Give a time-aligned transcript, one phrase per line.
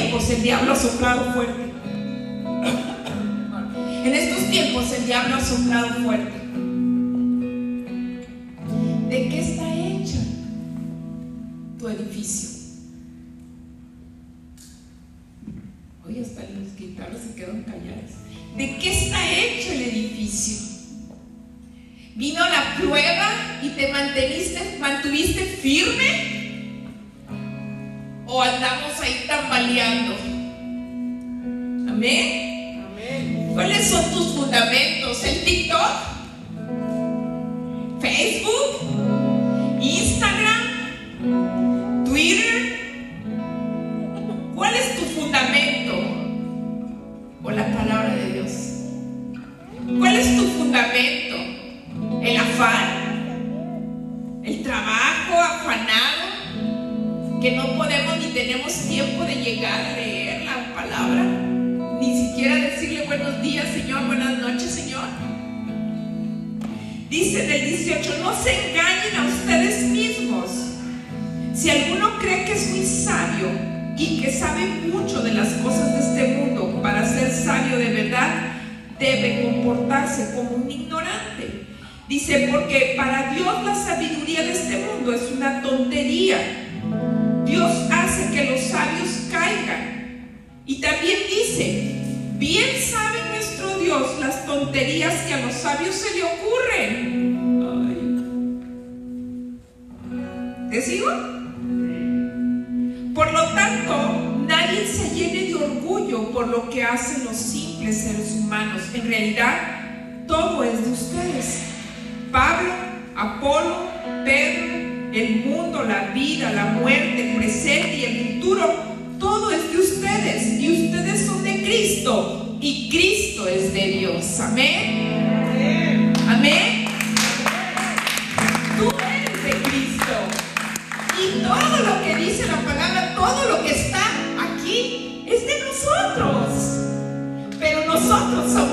[0.00, 1.62] tiempos el diablo ha soplado fuerte.
[4.04, 6.38] En estos tiempos el diablo ha soplado fuerte.
[9.08, 10.18] ¿De qué está hecha
[11.78, 12.48] tu edificio?
[16.06, 18.12] Hoy hasta los guitarras se quedan callados.
[18.56, 20.68] ¿De qué está hecho el edificio?
[22.14, 25.97] Vino la prueba y te manteniste, mantuviste firme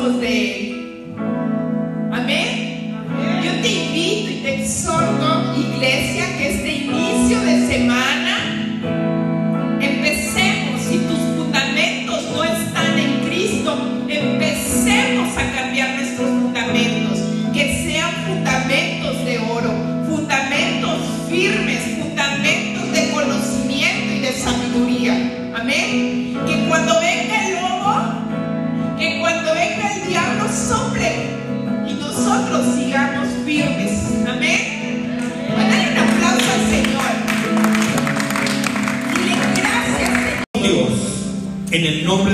[0.06, 0.75] wonderful thing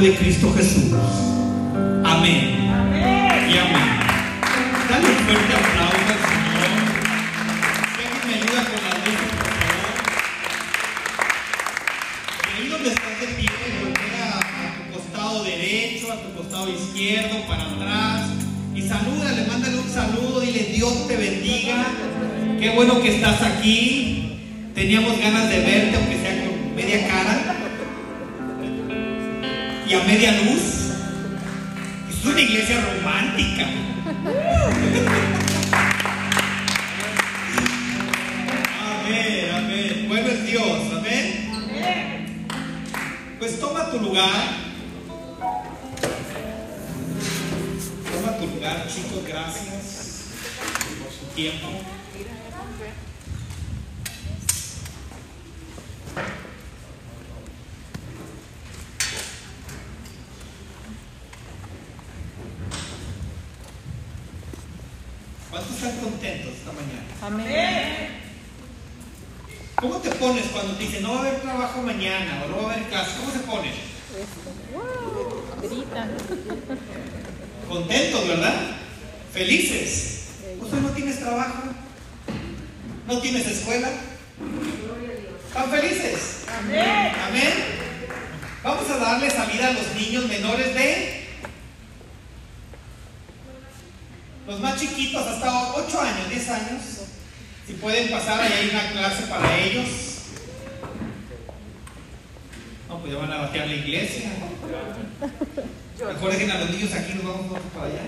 [0.02, 0.92] de Cristo Jesús.
[2.04, 2.72] Amén.
[3.48, 3.90] Y amén.
[4.90, 6.72] Dale un fuerte aplauso al Señor.
[7.96, 9.98] Si con la luz, por favor.
[12.58, 13.50] Y donde estás de pie,
[14.24, 14.34] a
[14.76, 18.22] tu costado derecho, a tu costado izquierdo, para atrás.
[18.74, 21.86] Y salúdale, mándale un saludo, dile Dios te bendiga.
[22.60, 24.40] Qué bueno que estás aquí.
[24.74, 25.81] Teníamos ganas de ver
[83.12, 83.90] ¿No tienes escuela?
[85.46, 86.46] ¿Están felices?
[86.48, 87.12] Amén.
[87.28, 87.54] Amén.
[88.64, 91.28] Vamos a darle salida a los niños menores de
[94.48, 96.82] los más chiquitos, hasta 8 años, 10 años.
[97.68, 99.90] Si pueden pasar, ahí hay una clase para ellos.
[102.88, 104.30] No, pues ya van a batear la iglesia.
[105.98, 108.04] Dejen a los niños aquí, nos vamos para allá.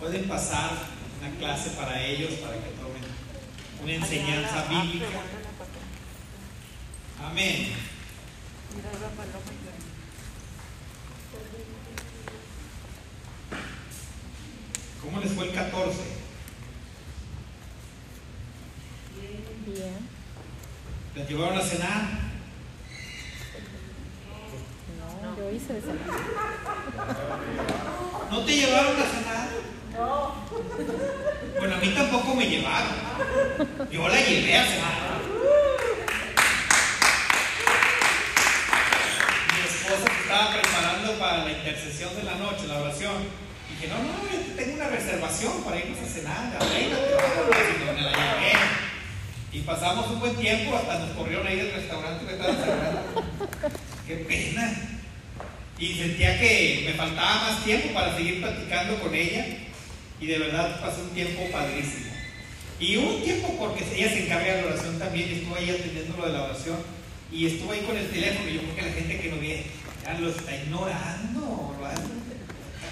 [0.00, 0.94] Pueden pasar
[1.24, 3.02] una clase para ellos, para que tomen
[3.82, 5.06] una enseñanza bíblica.
[7.24, 7.72] Amén.
[15.02, 15.98] ¿Cómo les fue el 14?
[19.66, 20.08] Bien.
[21.14, 22.02] ¿Les llevaron a cenar?
[25.22, 25.96] No, yo hice de cenar.
[28.30, 29.63] ¿No te llevaron a cenar?
[29.94, 30.34] No.
[31.58, 32.92] Bueno, a mí tampoco me llevaron.
[33.90, 34.92] Yo la llevé a cenar.
[39.52, 43.44] Mi esposa se estaba preparando para la intercesión de la noche, la oración.
[43.70, 46.58] Dije, no, no, yo tengo una reservación para irnos a cenar.
[49.52, 49.58] Y.
[49.58, 53.24] Y pasamos un buen tiempo, hasta nos corrieron ahí del restaurante que estaban cerrando.
[54.04, 54.74] Qué pena.
[55.78, 59.63] Y sentía que me faltaba más tiempo para seguir platicando con ella.
[60.24, 62.08] Y de verdad pasé un tiempo padrísimo.
[62.80, 66.16] Y un tiempo porque ella se encarga de la oración también, y estuvo ahí atendiendo
[66.16, 66.78] lo de la oración.
[67.30, 68.48] Y estuvo ahí con el teléfono.
[68.48, 69.66] Y yo creo que la gente que no ve,
[70.02, 71.76] ya lo está ignorando,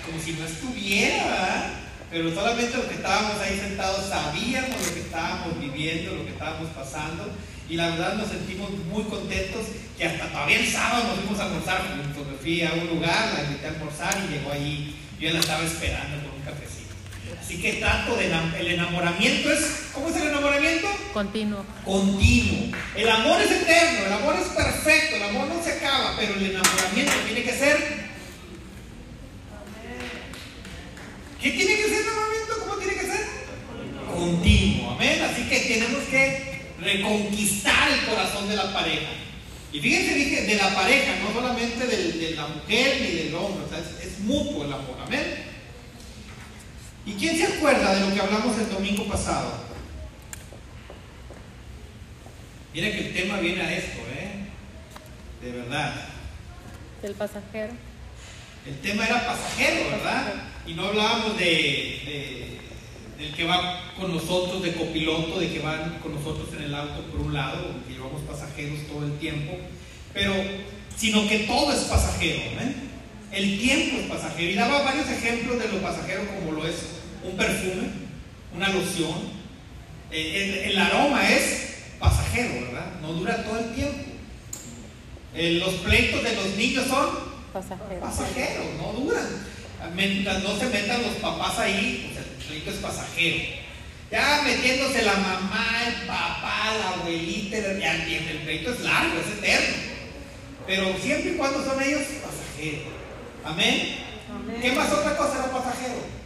[0.05, 1.71] como si no estuviera.
[2.11, 6.69] Pero solamente los que estábamos ahí sentados sabíamos lo que estábamos viviendo, lo que estábamos
[6.77, 7.33] pasando.
[7.67, 11.47] Y la verdad nos sentimos muy contentos que hasta todavía el sábado nos fuimos a
[11.47, 11.81] almorzar.
[11.97, 14.97] Me fui a un lugar, la invité a almorzar y llegó allí.
[15.19, 16.82] Yo la estaba esperando con un cafecito.
[17.41, 20.89] Así que trato de el enamoramiento es, ¿cómo es el enamoramiento?
[21.13, 21.65] Continuo.
[21.85, 22.77] Continuo.
[22.97, 26.51] El amor es eterno, el amor es perfecto, el amor no se acaba, pero el
[26.51, 28.03] enamoramiento tiene que ser
[31.41, 32.55] ¿Qué tiene que ser el enamoramiento?
[32.61, 33.27] ¿Cómo tiene que ser?
[34.15, 35.21] Continuo, amén.
[35.23, 39.09] Así que tenemos que reconquistar el corazón de la pareja.
[39.73, 43.65] Y fíjense, dije, de la pareja, no solamente del- de, la mujer ni del hombre,
[43.65, 45.32] o sea, es, es mutuo el amor, amén.
[47.23, 49.53] ¿Y quién se acuerda de lo que hablamos el domingo pasado?
[52.75, 54.47] Mira que el tema viene a esto, ¿eh?
[55.41, 55.95] De verdad.
[57.01, 57.75] Del pasajero.
[58.67, 60.33] El tema era pasajero, ¿verdad?
[60.67, 62.59] Y no hablábamos de, de-
[63.25, 67.03] del que va con nosotros, de copiloto, de que van con nosotros en el auto
[67.07, 69.53] por un lado, que llevamos pasajeros todo el tiempo,
[70.13, 70.35] pero
[70.97, 72.91] sino que todo es pasajero, ¿ven?
[73.31, 74.51] El tiempo es pasajero.
[74.51, 77.89] Y daba varios ejemplos de lo pasajero como lo es un perfume,
[78.55, 79.43] una loción.
[80.11, 83.01] Eh, el, el aroma es pasajero, ¿verdad?
[83.01, 84.05] No dura todo el tiempo.
[85.35, 87.09] Eh, los pleitos de los niños son
[87.53, 88.01] Pasajero.
[88.01, 89.27] pasajeros, no duran.
[89.97, 93.37] Mientras no se metan los papás ahí, pues el pleito es pasajero.
[94.11, 99.15] Ya metiéndose la mamá, el papá, la abuelita, el- ya entiende, el pleito es largo,
[99.21, 99.77] es eterno.
[100.67, 102.83] Pero siempre y cuando son ellos, pasajeros.
[103.45, 103.97] Amén.
[104.61, 106.22] ¿Qué más otra cosa era pasajero?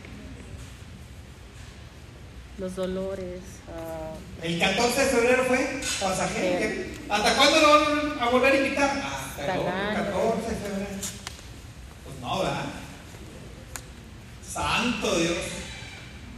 [2.59, 3.41] Los dolores.
[3.69, 6.85] ah, El 14 de febrero fue pasajero.
[7.09, 8.91] ¿Hasta cuándo lo van a volver a invitar?
[8.91, 9.95] Hasta el Hasta el otro año.
[9.95, 10.91] 14 de febrero.
[12.05, 12.65] Pues no, ¿verdad?
[14.51, 15.37] Santo Dios.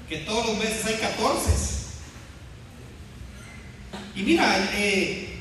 [0.08, 1.50] Que todos los meses hay 14.
[4.16, 5.38] Y mira, eh,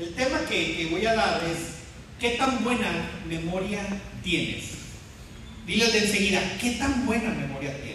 [0.00, 1.58] el tema que, que voy a dar es,
[2.18, 3.86] ¿qué tan buena memoria
[4.24, 4.64] tienes?
[5.66, 7.93] Dile de enseguida, ¿qué tan buena memoria tienes?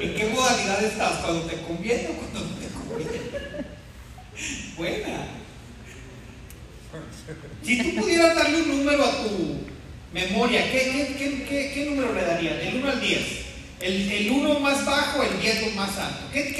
[0.00, 1.18] ¿En qué modalidad estás?
[1.18, 3.20] ¿Cuando te conviene o cuando no te conviene?
[4.76, 5.26] Buena.
[7.64, 9.56] Si tú pudieras darle un número a tu
[10.12, 12.58] memoria, ¿qué, qué, qué, qué número le darías?
[12.58, 13.20] ¿Del 1 al 10?
[13.80, 16.30] ¿El, el 1 más bajo o el 10 más alto?
[16.32, 16.54] ¿Qué,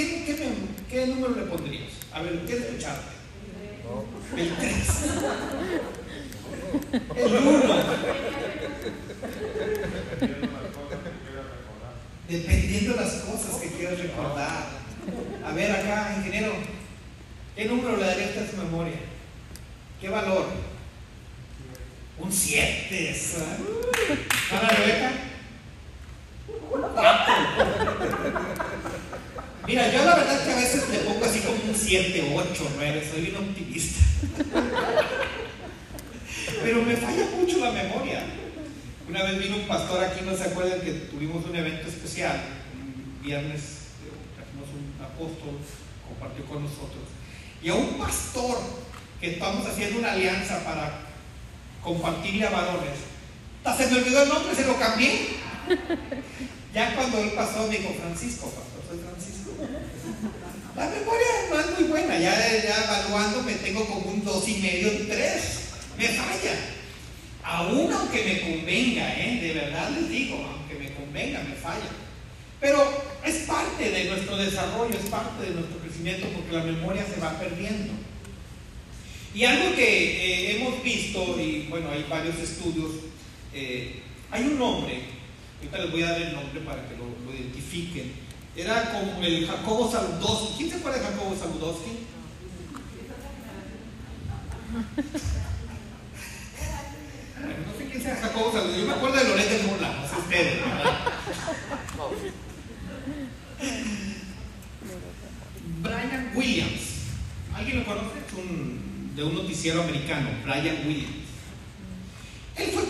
[0.90, 1.92] qué número le pondrías?
[2.12, 3.14] A ver, quiero escucharte.
[4.36, 4.72] El 3.
[7.16, 7.62] El 1.
[12.28, 14.84] Dependiendo de las cosas que quieras recordar.
[15.44, 16.54] A ver acá, ingeniero,
[17.54, 18.96] ¿qué número le daría a tu memoria?
[20.00, 20.46] ¿Qué valor?
[22.18, 23.20] Un 7.
[24.50, 25.12] ¿Para Rebeca?
[29.66, 33.08] Mira, yo la verdad que a veces le pongo así como un 7, 8, 9,
[33.10, 34.00] soy un optimista.
[36.64, 38.24] Pero me falla mucho la memoria.
[39.06, 42.40] Una vez vino un pastor aquí, no se acuerdan que tuvimos un evento especial,
[42.72, 43.60] un viernes,
[44.34, 45.58] trajimos un apóstol,
[46.08, 47.04] compartió con nosotros.
[47.62, 48.56] Y a un pastor
[49.20, 51.02] que estamos haciendo una alianza para
[51.82, 52.96] compartirle a varones,
[53.76, 55.36] se me olvidó el nombre, se lo cambié.
[56.72, 59.50] Ya cuando él pasó, me dijo, Francisco, pastor, soy Francisco.
[60.74, 64.54] La memoria no es muy buena, ya, ya evaluando me tengo como un dos y
[64.62, 65.63] medio, tres.
[65.98, 66.54] Me falla.
[67.42, 69.38] Aún aunque me convenga, ¿eh?
[69.40, 71.90] de verdad les digo, aunque me convenga, me falla.
[72.60, 72.82] Pero
[73.24, 77.38] es parte de nuestro desarrollo, es parte de nuestro crecimiento porque la memoria se va
[77.38, 77.92] perdiendo.
[79.34, 82.92] Y algo que eh, hemos visto, y bueno, hay varios estudios,
[83.52, 85.02] eh, hay un hombre,
[85.58, 88.12] ahorita les voy a dar el nombre para que lo, lo identifiquen,
[88.56, 90.54] era como el Jacobo Saludowski.
[90.56, 91.90] ¿Quién se acuerda de Jacobo Saludowski?
[97.44, 98.80] No sé quién sea Jacobo Saludowski.
[98.80, 100.58] Yo me acuerdo de Loret de Mola, no sé ustedes.
[105.82, 106.80] Brian Williams.
[107.54, 108.18] ¿Alguien lo conoce?
[108.26, 111.24] Es un, de un noticiero americano, Brian Williams.
[112.56, 112.84] Él fue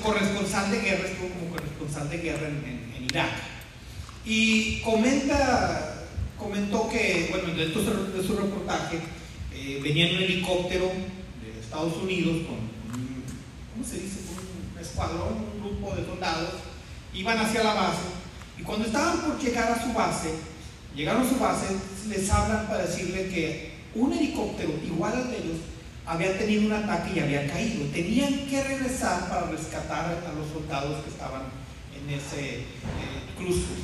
[0.00, 3.30] corresponsal de guerra, estuvo como corresponsal de guerra en, Irak.
[4.24, 6.04] Y comenta,
[6.36, 8.98] comentó que, bueno, dentro de su reportaje,
[9.54, 10.86] eh, venía en un helicóptero
[11.42, 12.77] de Estados Unidos con
[13.78, 14.18] ¿cómo se dice?
[14.74, 16.54] Un escuadrón, un grupo de soldados,
[17.14, 18.08] iban hacia la base
[18.58, 20.34] y cuando estaban por llegar a su base,
[20.96, 21.66] llegaron a su base,
[22.08, 25.58] les hablan para decirle que un helicóptero igual al de ellos
[26.04, 27.86] había tenido un ataque y había caído.
[27.92, 31.42] Tenían que regresar para rescatar a los soldados que estaban
[31.94, 32.64] en ese eh,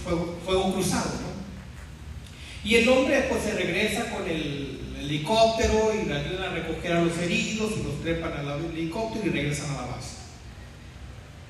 [0.03, 1.11] fuego, fuego, cruzado.
[1.23, 2.69] ¿no?
[2.69, 7.17] Y el hombre pues se regresa con el helicóptero y ayudan a recoger a los
[7.19, 10.17] heridos y los trepan al helicóptero y regresan a la base.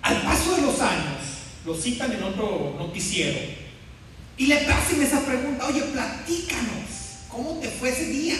[0.02, 1.22] Al paso de los años,
[1.64, 3.38] lo citan en otro noticiero
[4.36, 6.90] y le hacen esa pregunta, oye, platícanos,
[7.28, 8.36] ¿cómo te fue ese día?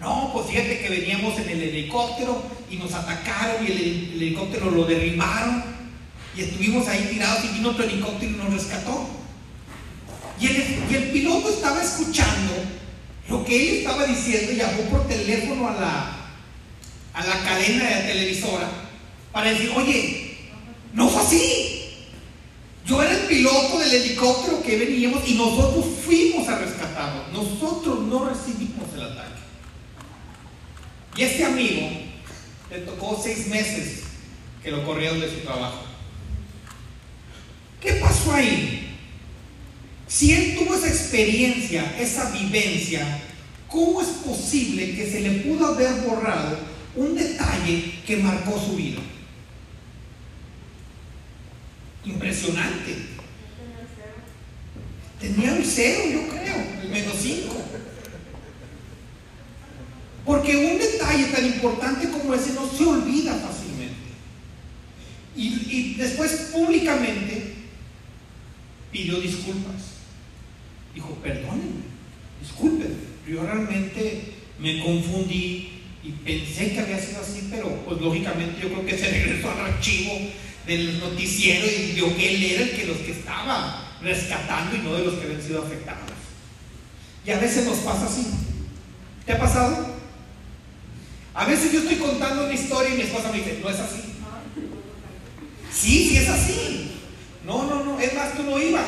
[0.00, 4.70] No, pues fíjate que veníamos en el helicóptero y nos atacaron y el, el helicóptero
[4.70, 5.64] lo derribaron
[6.36, 9.08] y estuvimos ahí tirados y vino otro helicóptero y nos rescató.
[10.40, 12.52] Y el, y el piloto estaba escuchando
[13.28, 16.16] lo que él estaba diciendo llamó por teléfono a la,
[17.14, 18.68] a la cadena de televisora
[19.32, 20.36] para decir, oye,
[20.92, 21.80] no fue así.
[22.86, 27.28] Yo era el piloto del helicóptero que veníamos y nosotros fuimos a rescatarlo.
[27.32, 29.40] Nosotros no recibimos el ataque.
[31.16, 31.88] Y este amigo
[32.70, 34.02] le tocó seis meses
[34.62, 35.84] que lo corrieron de su trabajo.
[37.80, 38.83] ¿Qué pasó ahí?
[40.06, 43.20] Si él tuvo esa experiencia, esa vivencia,
[43.68, 46.58] ¿cómo es posible que se le pudo haber borrado
[46.94, 49.00] un detalle que marcó su vida?
[52.04, 52.96] Impresionante.
[55.20, 57.56] Tenía un cero, yo creo, el menos cinco.
[60.26, 63.94] Porque un detalle tan importante como ese no se olvida fácilmente.
[65.34, 67.54] Y, y después públicamente
[68.92, 69.93] pidió disculpas.
[70.94, 71.84] Dijo, perdónenme,
[72.40, 72.94] discúlpenme,
[73.28, 75.70] yo realmente me confundí
[76.02, 79.60] y pensé que había sido así, pero pues lógicamente yo creo que se regresó al
[79.60, 80.12] archivo
[80.66, 84.94] del noticiero y vio que él era el que los que estaba rescatando y no
[84.94, 86.12] de los que habían sido afectados.
[87.26, 88.26] Y a veces nos pasa así.
[89.24, 89.94] ¿Te ha pasado?
[91.32, 94.02] A veces yo estoy contando una historia y mi esposa me dice, no es así.
[95.72, 96.90] Sí, sí es así.
[97.46, 98.86] No, no, no, es más, tú no ibas.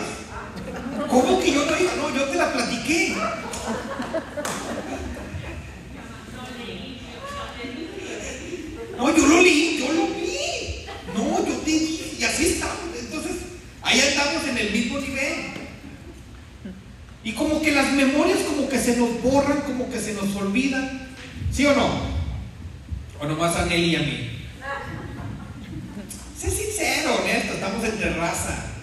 [1.09, 1.95] ¿Cómo que yo no iba?
[1.97, 3.17] No, yo te la platiqué.
[8.97, 10.87] No, yo lo leí, yo lo vi.
[11.15, 12.77] No, yo te dije, y así estamos.
[12.99, 13.33] Entonces,
[13.83, 15.35] ahí estamos en el mismo nivel.
[17.23, 21.09] Y como que las memorias como que se nos borran, como que se nos olvidan.
[21.53, 21.89] ¿Sí o no?
[23.21, 24.31] O nomás a Nelly y a mí.
[26.39, 28.76] Sé sincero, honesto, estamos entre raza.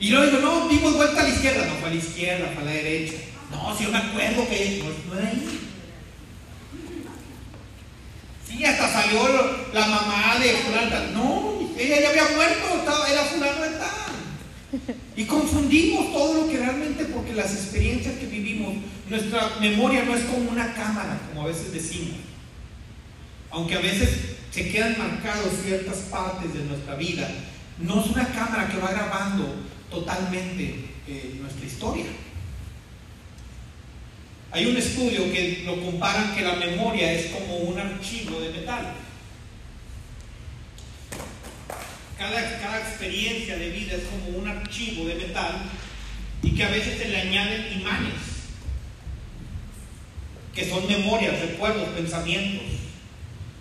[0.00, 1.66] Y luego digo, no, dimos vuelta a la izquierda.
[1.66, 3.14] No, fue a la izquierda, fue a la derecha.
[3.50, 5.60] No, si yo me acuerdo que no, no era ahí.
[8.46, 9.22] Sí, hasta salió
[9.72, 11.12] la mamá de fulano.
[11.12, 14.98] No, ella ya había muerto, estaba, era fulano de tal.
[15.16, 18.76] Y confundimos todo lo que realmente, porque las experiencias que vivimos,
[19.08, 22.16] nuestra memoria no es como una cámara, como a veces decimos.
[23.50, 24.10] Aunque a veces
[24.50, 27.28] se quedan marcados ciertas partes de nuestra vida,
[27.78, 29.54] no es una cámara que va grabando
[29.90, 32.06] totalmente eh, nuestra historia.
[34.50, 38.94] Hay un estudio que lo comparan que la memoria es como un archivo de metal.
[42.18, 45.62] Cada, cada experiencia de vida es como un archivo de metal
[46.42, 48.14] y que a veces se le añaden imanes,
[50.54, 52.66] que son memorias, recuerdos, pensamientos.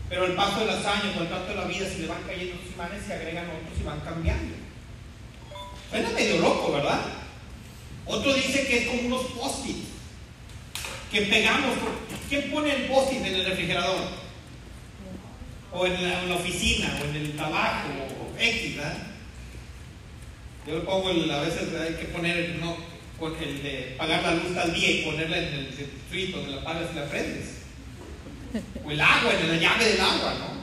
[0.10, 2.56] Pero al paso de los años, al paso de la vida, se le van cayendo
[2.56, 4.67] los imanes, se agregan otros y van cambiando.
[5.90, 7.02] Suena medio loco, ¿verdad?
[8.06, 9.78] Otro dice que es como unos post-it
[11.12, 11.78] que pegamos.
[12.30, 14.28] ¿Quién pone el post-it en el refrigerador?
[15.72, 17.90] O en la, oficina, o en el trabajo,
[18.22, 18.98] o X, ¿verdad?
[20.66, 22.76] Yo le pongo el, a veces hay que poner no,
[23.42, 26.90] el de pagar la luz al día y ponerla en el street donde la pagas
[26.92, 27.46] y la prendes.
[28.84, 30.57] O el agua, en la llave del agua, ¿no?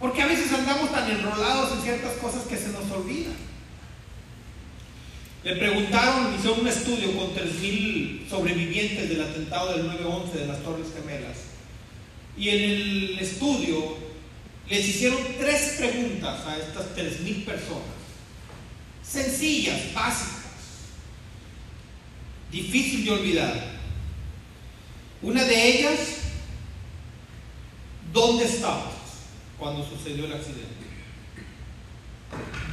[0.00, 3.34] Porque a veces andamos tan enrolados en ciertas cosas que se nos olvidan.
[5.42, 10.88] Le preguntaron, hicieron un estudio con 3.000 sobrevivientes del atentado del 9-11 de las Torres
[10.94, 11.38] Gemelas.
[12.36, 13.96] Y en el estudio
[14.68, 17.96] les hicieron tres preguntas a estas 3.000 personas.
[19.02, 20.42] Sencillas, básicas,
[22.50, 23.76] difícil de olvidar.
[25.22, 25.98] Una de ellas,
[28.12, 28.95] ¿dónde estabas
[29.58, 30.86] cuando sucedió el accidente?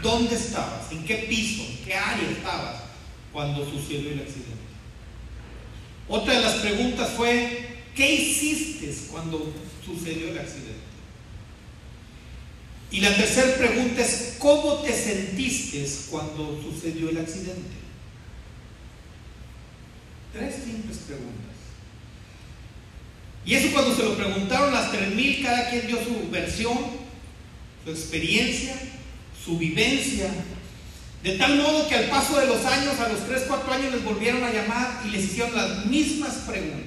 [0.02, 0.92] ¿Dónde estabas?
[0.92, 1.64] ¿En qué piso?
[1.64, 2.84] ¿En qué área estabas
[3.32, 4.54] cuando sucedió el accidente?
[6.10, 9.54] Otra de las preguntas fue, ¿qué hiciste cuando
[9.86, 10.74] sucedió el accidente?
[12.92, 17.84] Y la tercera pregunta es, ¿cómo te sentiste cuando sucedió el accidente?
[20.32, 21.53] Tres simples preguntas.
[23.46, 26.78] Y eso cuando se lo preguntaron las 3.000, cada quien dio su versión,
[27.84, 28.76] su experiencia,
[29.44, 30.32] su vivencia,
[31.24, 34.04] de tal modo que al paso de los años, a los 3, 4 años les
[34.04, 36.84] volvieron a llamar y les hicieron las mismas preguntas.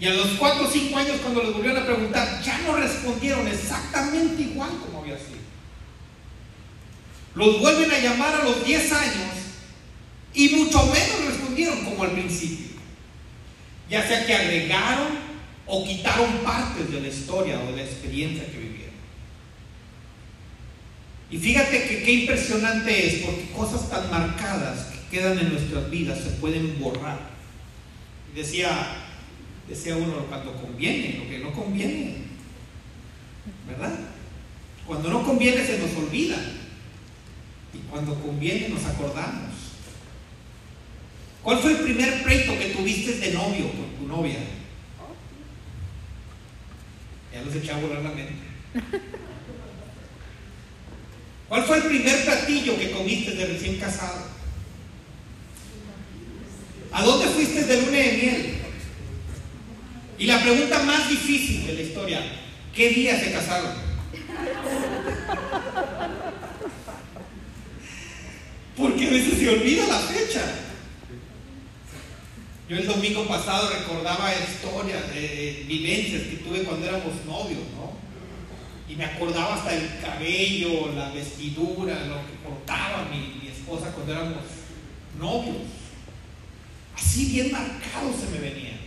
[0.00, 3.48] Y a los 4 o 5 años cuando les volvieron a preguntar, ya no respondieron
[3.48, 5.38] exactamente igual como había sido.
[7.34, 9.34] Los vuelven a llamar a los 10 años
[10.34, 12.67] y mucho menos respondieron como al principio.
[13.88, 15.08] Ya sea que agregaron
[15.66, 18.94] o quitaron partes de la historia o de la experiencia que vivieron.
[21.30, 26.18] Y fíjate que qué impresionante es, porque cosas tan marcadas que quedan en nuestras vidas
[26.18, 27.18] se pueden borrar.
[28.34, 28.96] Decía,
[29.68, 32.14] decía uno cuando conviene, lo que no conviene,
[33.68, 33.98] ¿verdad?
[34.86, 36.38] Cuando no conviene se nos olvida.
[37.74, 39.57] Y cuando conviene nos acordamos.
[41.48, 44.36] ¿Cuál fue el primer pleito que tuviste de novio con tu novia?
[47.32, 48.34] Ya los eché a volar la mente.
[51.48, 54.26] ¿Cuál fue el primer platillo que comiste de recién casado?
[56.92, 58.54] ¿A dónde fuiste de luna de miel?
[60.18, 62.20] Y la pregunta más difícil de la historia,
[62.74, 63.72] ¿qué día se casaron?
[68.76, 70.66] Porque a veces se olvida la fecha.
[72.68, 77.96] Yo el domingo pasado recordaba historias, de vivencias que tuve cuando éramos novios, ¿no?
[78.86, 84.12] Y me acordaba hasta el cabello, la vestidura, lo que portaba mi, mi esposa cuando
[84.12, 84.44] éramos
[85.18, 85.56] novios.
[86.94, 88.78] Así bien marcado se me venía.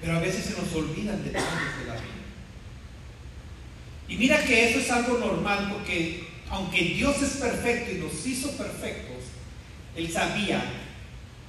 [0.00, 2.04] Pero a veces se nos olvidan detalles de la vida.
[4.08, 8.50] Y mira que eso es algo normal porque aunque Dios es perfecto y nos hizo
[8.52, 9.15] perfectos,
[9.96, 10.62] Él sabía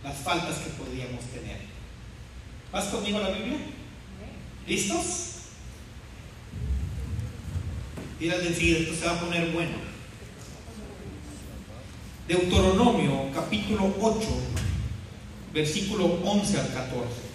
[0.03, 1.59] las faltas que podíamos tener.
[2.71, 3.57] ¿Vas conmigo a la Biblia?
[4.65, 5.33] ¿Listos?
[8.19, 9.75] Mira decir, esto se va a poner bueno.
[12.27, 14.27] Deuteronomio capítulo 8,
[15.53, 17.27] versículo 11 al 14.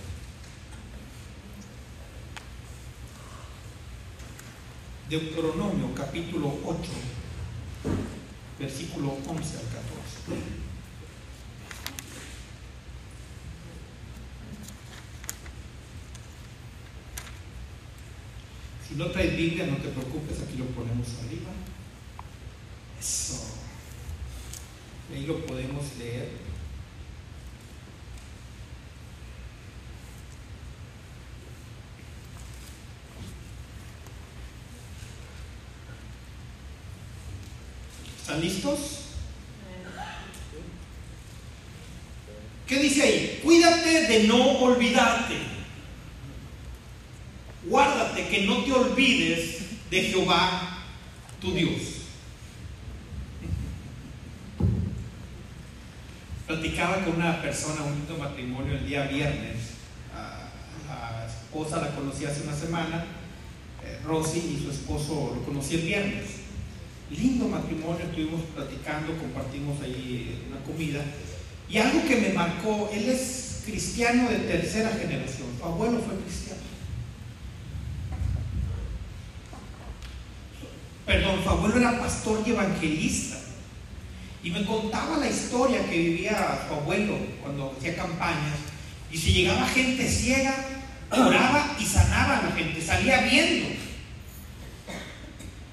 [5.09, 6.79] Deuteronomio capítulo 8,
[8.59, 10.62] versículo 11 al 14.
[18.93, 21.51] Si no traes Biblia, no te preocupes, aquí lo ponemos arriba.
[23.01, 23.43] Eso.
[25.11, 26.29] Ahí lo podemos leer.
[38.21, 38.79] ¿Están listos?
[42.67, 43.41] ¿Qué dice ahí?
[43.43, 45.52] Cuídate de no olvidarte.
[47.73, 50.85] Guárdate que no te olvides de Jehová,
[51.41, 52.03] tu Dios.
[56.47, 59.57] Platicaba con una persona, un lindo matrimonio el día viernes.
[60.87, 63.07] La esposa la conocí hace una semana,
[63.83, 66.27] eh, Rosy, y su esposo lo conocí el viernes.
[67.11, 71.03] Lindo matrimonio, estuvimos platicando, compartimos ahí una comida.
[71.71, 76.72] Y algo que me marcó, él es cristiano de tercera generación, su abuelo fue cristiano.
[81.07, 83.39] Perdón, su abuelo era pastor y evangelista.
[84.43, 88.59] Y me contaba la historia que vivía su abuelo cuando hacía campañas.
[89.11, 90.55] Y si llegaba gente ciega,
[91.11, 93.69] oraba y sanaba a la gente, salía viendo.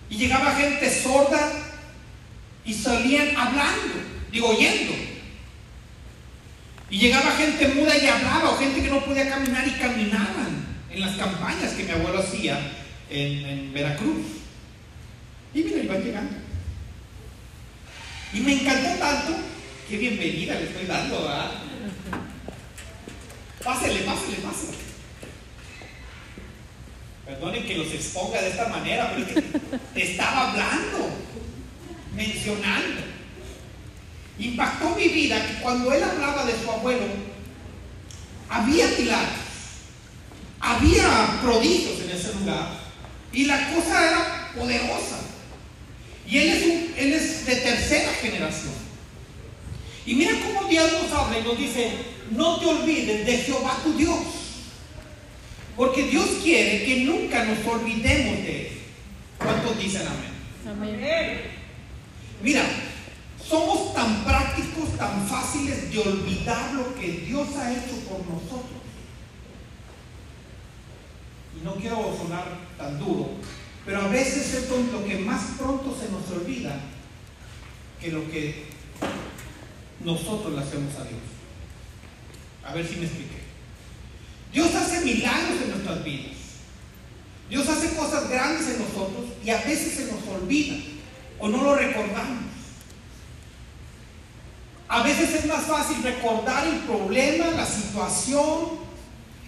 [0.09, 1.51] Y llegaba gente sorda
[2.65, 3.93] y salían hablando,
[4.31, 4.93] digo, oyendo.
[6.89, 11.01] Y llegaba gente muda y hablaba, o gente que no podía caminar y caminaban en
[11.01, 12.59] las campañas que mi abuelo hacía
[13.09, 14.38] en, en Veracruz.
[15.53, 16.35] Y mira, iban llegando.
[18.33, 19.37] Y me encantó tanto
[19.87, 21.51] que bienvenida le estoy dando, ¿verdad?
[23.63, 24.77] Pásele, pásele, pásele.
[27.25, 29.41] Perdonen que los exponga de esta manera, pero es que
[29.93, 31.09] te estaba hablando,
[32.15, 33.01] mencionando.
[34.37, 37.05] Impactó mi vida que cuando él hablaba de su abuelo,
[38.49, 39.39] había milagros,
[40.59, 42.69] había prodigios en ese lugar,
[43.33, 45.28] y la cosa era poderosa.
[46.29, 48.73] Y él es, un- él es de tercera generación.
[50.05, 51.91] Y mira cómo Dios nos habla y nos dice,
[52.31, 54.17] no te olvides de Jehová tu Dios.
[55.75, 58.71] Porque Dios quiere que nunca nos olvidemos de Él.
[59.37, 60.87] ¿Cuántos dicen amén?
[60.93, 61.41] Amén.
[62.43, 62.63] Mira,
[63.47, 68.79] somos tan prácticos, tan fáciles de olvidar lo que Dios ha hecho por nosotros.
[71.59, 72.45] Y no quiero sonar
[72.77, 73.31] tan duro,
[73.89, 76.79] pero a veces es lo que más pronto se nos olvida
[77.99, 78.65] que lo que
[80.05, 81.21] nosotros le hacemos a Dios.
[82.63, 83.39] A ver si me expliqué.
[84.53, 86.37] Dios hace milagros en nuestras vidas.
[87.49, 90.75] Dios hace cosas grandes en nosotros y a veces se nos olvida
[91.39, 92.43] o no lo recordamos.
[94.87, 98.69] A veces es más fácil recordar el problema, la situación,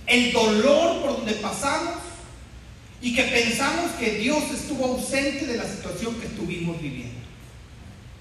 [0.08, 2.01] el dolor por donde pasamos
[3.02, 7.20] y que pensamos que Dios estuvo ausente de la situación que estuvimos viviendo.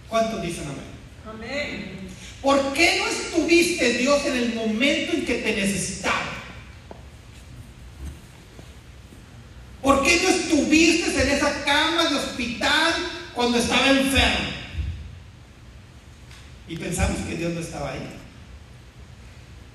[0.09, 0.91] ¿Cuántos dicen amén?
[1.29, 2.09] Amén.
[2.41, 6.31] ¿Por qué no estuviste Dios en el momento en que te necesitaba?
[9.83, 12.95] ¿Por qué no estuviste en esa cama de hospital
[13.35, 14.51] cuando estaba enfermo?
[16.69, 18.20] Y pensamos que Dios no estaba ahí.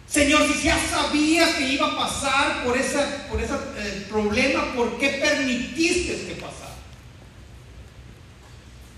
[0.08, 4.98] Señor, si ya sabías que iba a pasar por ese por ese, eh, problema, ¿por
[4.98, 6.76] qué permitiste que pasara?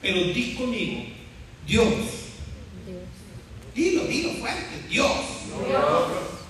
[0.02, 1.04] Pero di conmigo,
[1.66, 1.88] Dios,
[3.74, 5.12] dilo, dilo fuerte, Dios,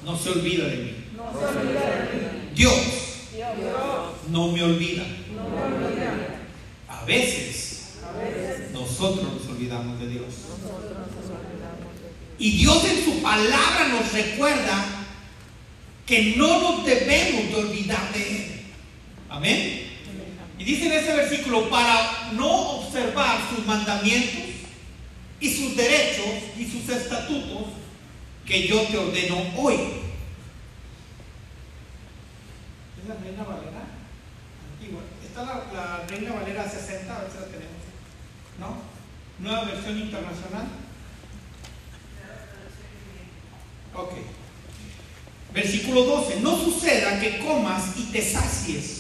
[0.04, 0.94] no se olvida de mí.
[1.16, 2.52] No se olvida de mí.
[2.56, 2.98] Dios
[3.38, 5.04] Dios no me olvida.
[5.36, 6.40] no me olvida.
[6.88, 10.26] A veces A veces nosotros nos olvidamos de Dios.
[10.26, 14.86] Nosotros nos olvidamos de Y Dios en su palabra nos recuerda
[16.06, 18.62] que no nos debemos de olvidar de Él.
[19.30, 19.84] Amén.
[20.60, 24.44] Y dice en ese versículo, para no observar sus mandamientos
[25.40, 26.26] y sus derechos
[26.58, 27.68] y sus estatutos
[28.46, 29.76] que yo te ordeno hoy.
[33.02, 33.84] ¿Es la Reina Valera?
[34.74, 35.02] Antigua.
[35.24, 37.16] ¿Está la, la Reina Valera 60?
[37.16, 37.78] A ver si la tenemos.
[38.60, 38.78] ¿No?
[39.40, 40.68] Nueva versión internacional.
[43.98, 44.14] Ok.
[45.54, 46.40] Versículo 12.
[46.42, 48.98] No suceda que comas y te sacies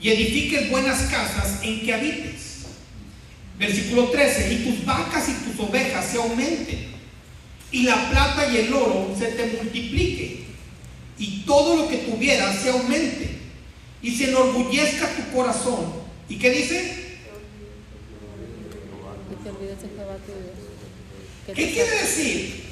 [0.00, 2.66] y edifiques buenas casas en que habites.
[3.58, 4.54] Versículo 13.
[4.54, 6.90] Y tus vacas y tus ovejas se aumenten.
[7.72, 10.44] y la plata y el oro se te multiplique,
[11.18, 13.38] y todo lo que tuvieras se aumente,
[14.02, 15.92] y se enorgullezca tu corazón.
[16.28, 17.18] ¿Y qué dice?
[21.54, 22.69] ¿Qué quiere decir?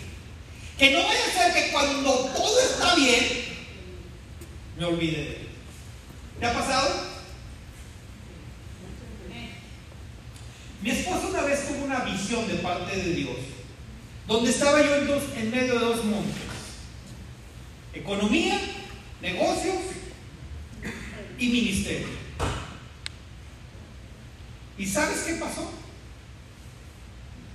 [0.79, 3.45] Que no vaya a ser que cuando todo está bien,
[4.79, 5.49] me olvide de él.
[6.39, 7.09] ¿Te ha pasado?
[10.81, 13.37] Mi esposa una vez tuvo una visión de parte de Dios,
[14.29, 16.43] donde estaba yo en, en medio de dos montes.
[17.93, 18.61] Economía,
[19.21, 19.79] negocios
[21.41, 22.07] y ministerio.
[24.79, 25.73] ¿Y sabes qué pasó?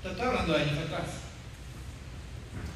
[0.02, 1.23] Te estoy hablando de años atrás.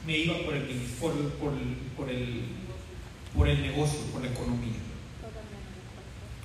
[0.08, 0.64] Me iba por el,
[1.02, 1.54] por, por,
[1.98, 2.44] por, el,
[3.36, 4.78] por el negocio, por la economía.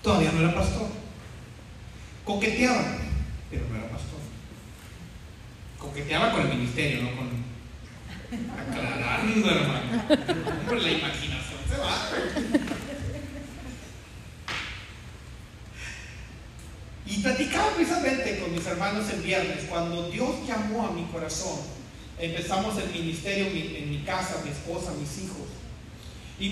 [0.02, 0.88] Todavía no era pastor.
[2.24, 2.84] Coqueteaba,
[3.48, 4.18] pero no era pastor.
[5.78, 7.30] Coqueteaba con el ministerio, no con.
[8.58, 10.02] Aclarando, hermano.
[10.66, 12.10] Con la imaginación se va.
[17.06, 21.60] Y platicaba precisamente con mis hermanos el viernes, cuando Dios llamó a mi corazón,
[22.18, 25.48] empezamos el ministerio mi- en mi casa, mi esposa, mis hijos.
[26.38, 26.48] Y,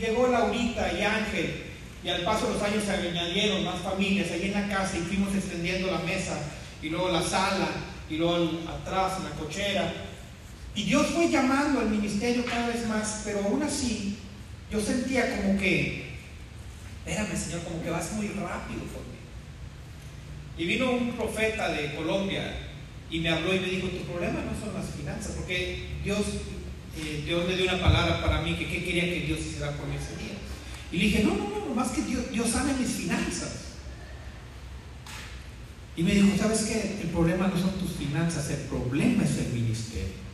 [0.00, 1.62] llegó Laurita y Ángel,
[2.02, 5.00] y al paso de los años se añadieron más familias ahí en la casa y
[5.02, 6.38] fuimos extendiendo la mesa,
[6.82, 7.68] y luego la sala,
[8.10, 9.92] y luego atrás la cochera.
[10.74, 14.16] Y Dios fue llamando al ministerio cada vez más, pero aún así
[14.70, 16.06] yo sentía como que,
[17.06, 19.04] espérame Señor, como que vas muy rápido por.
[20.56, 22.63] Y vino un profeta de Colombia
[23.14, 26.18] y me habló y me dijo, tu problema no son las finanzas, porque Dios,
[26.98, 29.94] eh, Dios le dio una palabra para mí que qué quería que Dios hiciera mí
[29.94, 30.34] ese día.
[30.90, 33.52] Y le dije, no, no, no, más que Dios, Dios sane mis finanzas.
[35.96, 37.02] Y me dijo, ¿sabes qué?
[37.02, 40.24] El problema no son tus finanzas, el problema es el ministerio.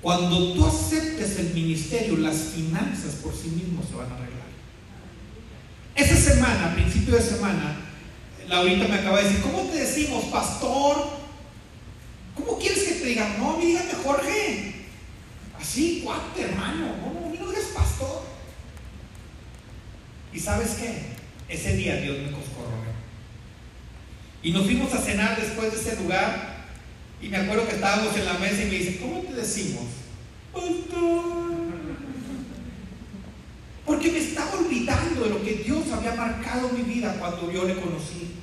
[0.00, 4.46] Cuando tú aceptes el ministerio, las finanzas por sí mismos se van a arreglar.
[5.96, 7.80] Esa semana, principio de semana,
[8.46, 11.18] Laurita me acaba de decir, ¿cómo te decimos, pastor?
[12.38, 13.38] ¿Cómo quieres que te digan?
[13.38, 14.74] No, dígame Jorge.
[15.60, 16.86] Así, cuate, hermano.
[16.86, 18.22] No, no, no digas pastor.
[20.32, 21.18] ¿Y sabes qué?
[21.48, 22.92] Ese día Dios me coscorroneó.
[24.42, 26.66] Y nos fuimos a cenar después de ese lugar.
[27.20, 29.84] Y me acuerdo que estábamos en la mesa y me dice, ¿cómo te decimos?
[30.52, 31.58] Pastor.
[33.84, 37.64] Porque me estaba olvidando de lo que Dios había marcado en mi vida cuando yo
[37.64, 38.34] le conocí.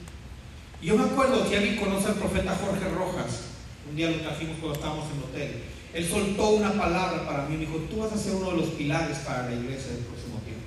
[0.81, 3.55] Y yo me acuerdo, si alguien conoce al profeta Jorge Rojas,
[3.89, 7.56] un día lo trajimos cuando estábamos en el hotel, él soltó una palabra para mí,
[7.56, 10.39] me dijo, tú vas a ser uno de los pilares para la iglesia del próximo
[10.43, 10.65] tiempo.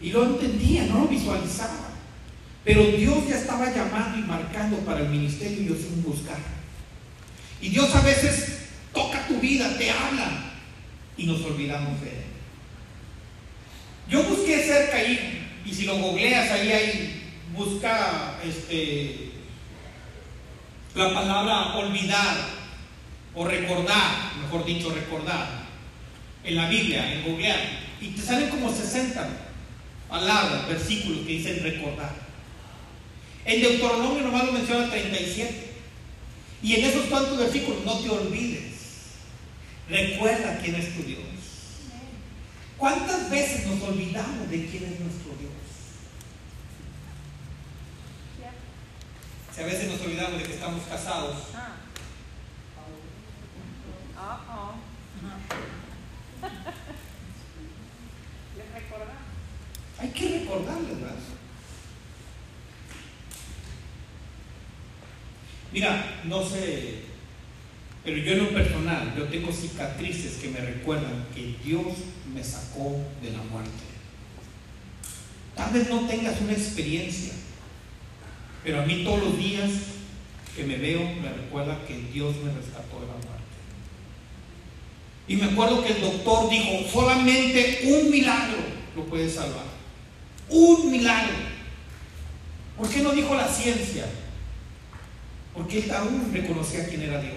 [0.00, 1.90] Y lo entendía, no lo visualizaba.
[2.64, 6.38] Pero Dios ya estaba llamando y marcando para el ministerio y yo sin buscar.
[7.60, 8.58] Y Dios a veces
[8.92, 10.52] toca tu vida, te habla
[11.16, 12.24] y nos olvidamos de Él.
[14.08, 17.22] Yo busqué cerca ahí, y si lo googleas ahí, ahí
[17.56, 19.30] busca este,
[20.94, 22.36] la palabra olvidar
[23.34, 25.64] o recordar, mejor dicho, recordar,
[26.44, 27.58] en la Biblia, en googlear,
[28.00, 29.26] y te salen como 60
[30.08, 32.14] palabras, versículos que dicen recordar.
[33.44, 35.72] En Deuteronomio nomás lo menciona 37.
[36.62, 38.72] Y en esos cuantos versículos no te olvides.
[39.88, 41.20] Recuerda quién es tu Dios.
[42.78, 45.52] ¿Cuántas veces nos olvidamos de quién es nuestro Dios?
[49.54, 51.70] Si a veces nos olvidamos de que estamos casados, Ah.
[59.98, 61.14] Hay que recordarles, ¿verdad?
[65.72, 67.00] Mira, no sé,
[68.04, 71.86] pero yo en lo personal, yo tengo cicatrices que me recuerdan que Dios
[72.32, 73.70] me sacó de la muerte.
[75.56, 77.32] Tal vez no tengas una experiencia,
[78.64, 79.70] pero a mí todos los días
[80.56, 83.34] que me veo me recuerda que Dios me rescató de la muerte.
[85.28, 88.56] Y me acuerdo que el doctor dijo, solamente un milagro
[88.96, 89.64] lo puede salvar.
[90.48, 91.34] Un milagro.
[92.76, 94.06] ¿Por qué no dijo la ciencia?
[95.52, 97.34] Porque él aún reconocía quién era Dios.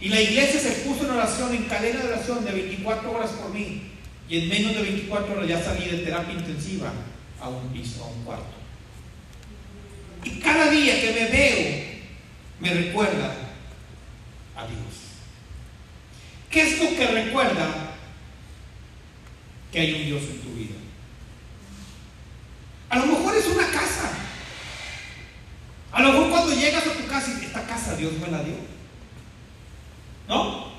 [0.00, 3.52] Y la iglesia se puso en oración, en cadena de oración de 24 horas por
[3.54, 3.82] mí.
[4.28, 6.92] Y en menos de 24 horas ya salí de terapia intensiva
[7.40, 8.63] a un piso, a un cuarto.
[10.24, 11.84] Y cada día que me veo,
[12.60, 13.34] me recuerda
[14.56, 14.94] a Dios.
[16.50, 17.68] ¿Qué es lo que recuerda
[19.70, 20.74] que hay un Dios en tu vida?
[22.88, 24.10] A lo mejor es una casa.
[25.92, 28.54] A lo mejor cuando llegas a tu casa, y esta casa Dios me la dio.
[30.28, 30.72] ¿No?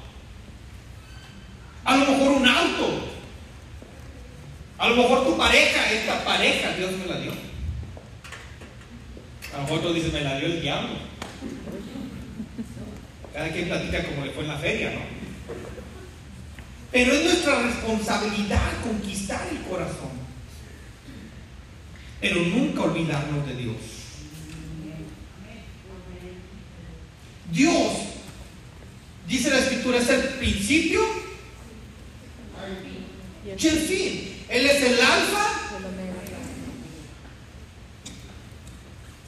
[1.84, 3.12] A lo mejor un auto.
[4.78, 7.32] A lo mejor tu pareja, esta pareja Dios me la dio.
[9.56, 10.96] A lo mejor tú dices, me la dio el diablo.
[13.34, 15.02] Cada quien platica como le fue en la feria, ¿no?
[16.92, 20.12] Pero es nuestra responsabilidad conquistar el corazón.
[22.22, 23.76] Pero nunca olvidarnos de Dios.
[27.52, 27.94] Dios,
[29.28, 31.26] dice la escritura, es el principio
[33.64, 34.36] el fin.
[34.50, 35.78] Él es el alfa.
[35.78, 36.14] el omega.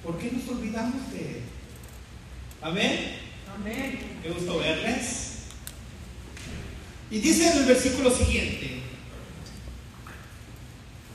[0.03, 1.41] ¿Por qué nos olvidamos de Él?
[2.67, 3.15] Amén.
[3.55, 3.99] Amén.
[4.21, 5.27] Qué gusto verles.
[7.09, 8.81] Y dice en el versículo siguiente,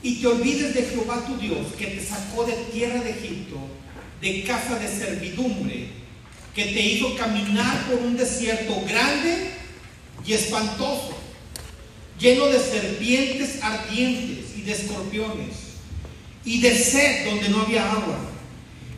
[0.01, 3.57] y te olvides de Jehová tu Dios, que te sacó de tierra de Egipto,
[4.19, 5.89] de casa de servidumbre,
[6.55, 9.51] que te hizo caminar por un desierto grande
[10.25, 11.15] y espantoso,
[12.19, 15.55] lleno de serpientes ardientes y de escorpiones,
[16.43, 18.32] y de sed donde no había agua.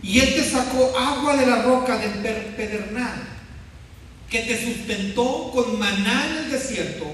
[0.05, 2.11] Y Él te sacó agua de la roca del
[2.55, 3.23] pedernal,
[4.29, 7.11] que te sustentó con maná en el desierto,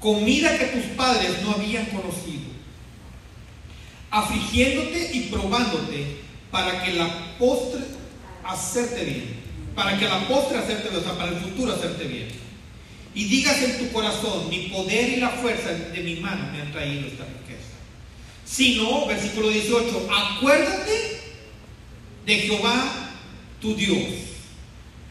[0.00, 2.50] comida que tus padres no habían conocido,
[4.10, 6.16] afligiéndote y probándote
[6.50, 7.82] para que la postre
[8.42, 9.36] hacerte bien,
[9.76, 12.28] para que la postre hacerte bien, o sea, para el futuro hacerte bien.
[13.14, 16.72] Y digas en tu corazón, mi poder y la fuerza de mi mano me han
[16.72, 17.70] traído esta riqueza.
[18.44, 21.25] Si no, versículo 18, acuérdate
[22.26, 23.12] de Jehová
[23.60, 24.04] tu Dios,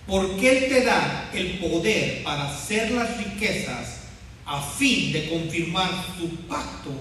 [0.05, 4.01] porque Él te da el poder para hacer las riquezas
[4.45, 6.91] a fin de confirmar su pacto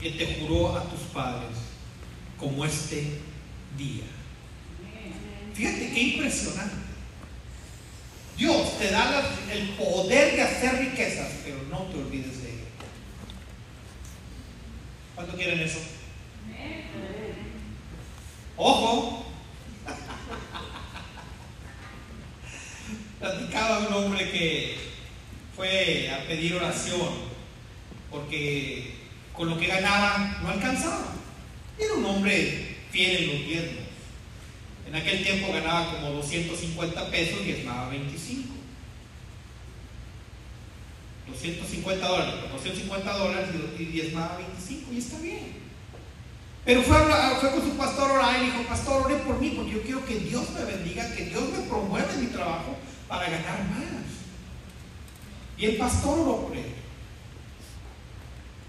[0.00, 1.56] que te juró a tus padres,
[2.38, 3.20] como este
[3.78, 4.04] día.
[5.54, 6.74] Fíjate qué impresionante.
[8.36, 12.60] Dios te da el poder de hacer riquezas, pero no te olvides de Él.
[15.14, 15.80] ¿Cuánto quieren eso?
[18.56, 19.29] Ojo,
[23.18, 24.76] platicaba un hombre que
[25.54, 27.30] fue a pedir oración
[28.10, 28.94] porque
[29.32, 31.14] con lo que ganaba no alcanzaba.
[31.78, 33.84] Era un hombre fiel en los diezmos.
[34.86, 38.54] En aquel tiempo ganaba como 250 pesos y diezmaba 25.
[41.28, 45.59] 250 dólares, 250 dólares y diezmaba 25 y está bien.
[46.64, 46.96] Pero fue,
[47.50, 50.50] con su pastor orar y dijo, pastor, ore por mí porque yo quiero que Dios
[50.50, 52.76] me bendiga, que Dios me promueva en mi trabajo
[53.08, 53.80] para ganar más.
[55.56, 56.52] Y el pastor oró por.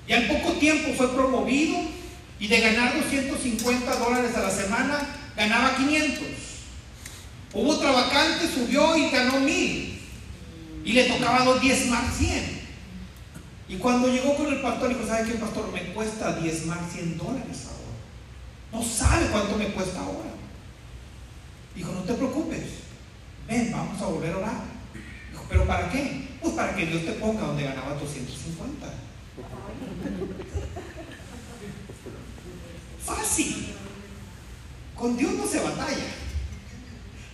[0.08, 1.77] Y al poco tiempo fue promovido
[2.39, 6.23] y de ganar 250 dólares a la semana, ganaba 500.
[7.54, 10.01] Hubo otra vacante, subió y ganó 1000.
[10.84, 12.62] Y le tocaba los 10 más 100.
[13.69, 15.71] Y cuando llegó con el pastor, dijo, ¿sabe qué, pastor?
[15.71, 17.80] Me cuesta 10 más 100 dólares ahora.
[18.71, 20.31] No sabe cuánto me cuesta ahora.
[21.75, 22.63] Dijo, no te preocupes.
[23.47, 24.63] Ven, vamos a volver a orar.
[25.31, 26.27] Dijo, ¿pero para qué?
[26.41, 28.88] Pues para que Dios te ponga donde ganaba 250.
[33.05, 33.73] Fácil.
[34.95, 36.05] Con Dios no se batalla.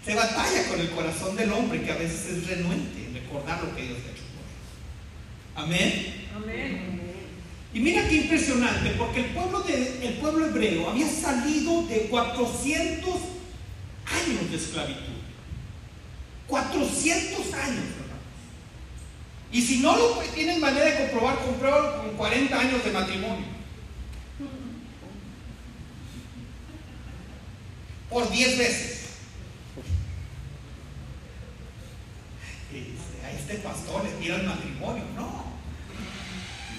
[0.03, 3.75] Se batalla con el corazón del hombre que a veces es renuente en recordar lo
[3.75, 4.51] que Dios ha hecho por él.
[5.55, 6.29] Amén.
[6.33, 6.96] Amén.
[7.77, 13.13] Y mira qué impresionante, porque el pueblo, de, el pueblo hebreo había salido de 400
[13.13, 15.13] años de esclavitud.
[16.47, 18.23] 400 años, hermanos.
[19.51, 23.45] Y si no lo tienen manera de comprobar, compruébalo con 40 años de matrimonio.
[28.09, 29.01] Por 10 veces.
[32.71, 35.03] Dice, a este pastor le tira el matrimonio.
[35.15, 35.46] No.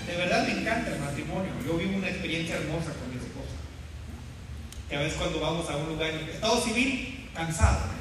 [0.09, 1.53] De verdad me encanta el matrimonio.
[1.67, 3.57] Yo vivo una experiencia hermosa con mi esposa.
[4.89, 7.99] Que a veces cuando vamos a un lugar estado civil, cansado.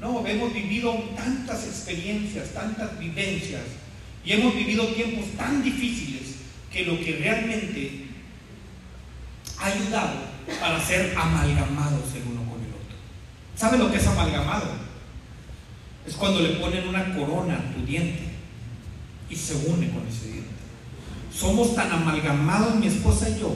[0.00, 3.62] No, hemos vivido tantas experiencias, tantas vivencias
[4.24, 6.36] y hemos vivido tiempos tan difíciles
[6.70, 8.06] que lo que realmente
[9.58, 10.20] ha ayudado
[10.60, 12.96] para ser amalgamados el uno con el otro.
[13.56, 14.83] ¿Sabe lo que es amalgamado?
[16.06, 18.24] Es cuando le ponen una corona a tu diente
[19.30, 20.50] y se une con ese diente.
[21.32, 23.54] Somos tan amalgamados mi esposa y yo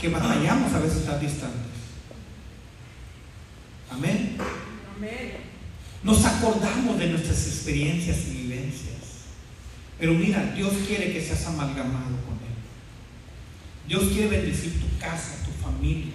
[0.00, 1.60] que batallamos a veces estar distantes.
[3.90, 4.36] Amén.
[4.96, 5.32] Amén.
[6.02, 8.94] Nos acordamos de nuestras experiencias y vivencias.
[9.98, 12.54] Pero mira, Dios quiere que seas amalgamado con Él.
[13.88, 16.12] Dios quiere bendecir tu casa, tu familia,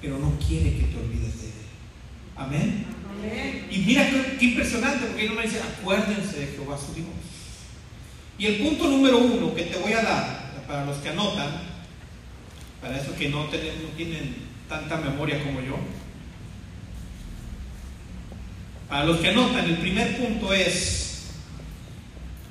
[0.00, 1.52] pero no quiere que te olvides de Él.
[2.36, 2.93] Amén.
[3.70, 4.08] Y mira
[4.38, 7.06] qué, impresionante, porque no me dice, acuérdense de Jehová su Dios.
[8.38, 11.62] Y el punto número uno que te voy a dar, para los que anotan,
[12.80, 13.46] para esos que no
[13.96, 14.36] tienen
[14.68, 15.78] tanta memoria como yo,
[18.88, 21.24] para los que anotan, el primer punto es,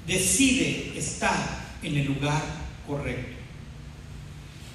[0.07, 2.41] decide estar en el lugar
[2.87, 3.37] correcto.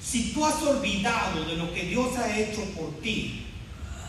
[0.01, 3.38] Si tú has olvidado de lo que Dios ha hecho por ti,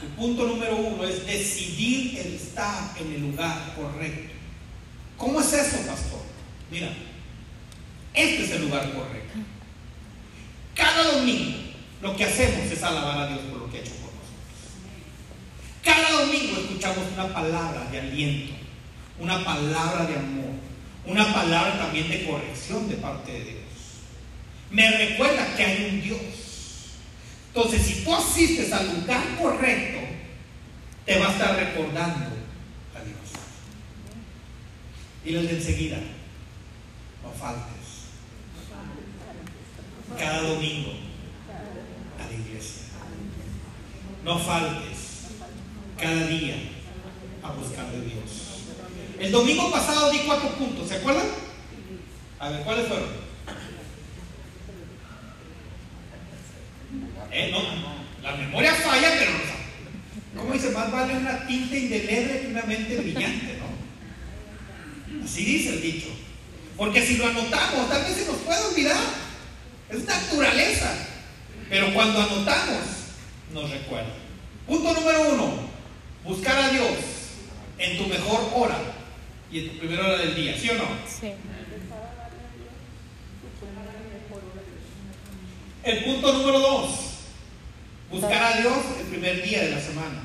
[0.02, 4.32] el punto número uno es decidir el estar en el lugar correcto.
[5.16, 6.22] ¿Cómo es eso, pastor?
[6.70, 6.88] Mira,
[8.14, 9.38] este es el lugar correcto.
[10.74, 11.58] Cada domingo
[12.00, 14.30] lo que hacemos es alabar a Dios por lo que ha hecho por nosotros.
[15.84, 18.54] Cada domingo escuchamos una palabra de aliento,
[19.18, 20.52] una palabra de amor,
[21.06, 23.60] una palabra también de corrección de parte de Dios.
[24.70, 26.39] Me recuerda que hay un Dios.
[27.54, 29.98] Entonces, si tú asistes al lugar correcto,
[31.04, 32.26] te va a estar recordando
[32.94, 33.18] a Dios.
[35.24, 35.98] Y de enseguida,
[37.24, 37.66] no faltes.
[40.16, 40.92] Cada domingo
[42.18, 42.82] a la iglesia.
[44.24, 45.26] No faltes
[45.98, 46.54] cada día
[47.42, 48.50] a buscar de Dios.
[49.18, 51.26] El domingo pasado di cuatro puntos, ¿se acuerdan?
[52.38, 53.29] A ver, ¿cuáles fueron?
[57.32, 57.60] Eh, no,
[58.22, 60.70] la memoria falla, pero no ¿Cómo dice?
[60.70, 65.24] Más vale una tinta indeleble que una mente brillante, ¿no?
[65.24, 66.08] Así dice el dicho.
[66.76, 68.96] Porque si lo anotamos, tal vez se nos puede olvidar.
[69.90, 70.92] Es naturaleza.
[71.68, 72.80] Pero cuando anotamos,
[73.52, 74.14] nos recuerda.
[74.66, 75.60] Punto número uno,
[76.24, 76.90] buscar a Dios
[77.78, 78.78] en tu mejor hora
[79.52, 80.84] y en tu primera hora del día, ¿sí o no?
[81.06, 81.32] Sí.
[85.82, 86.90] El punto número dos,
[88.10, 90.20] buscar a Dios el primer día de la semana.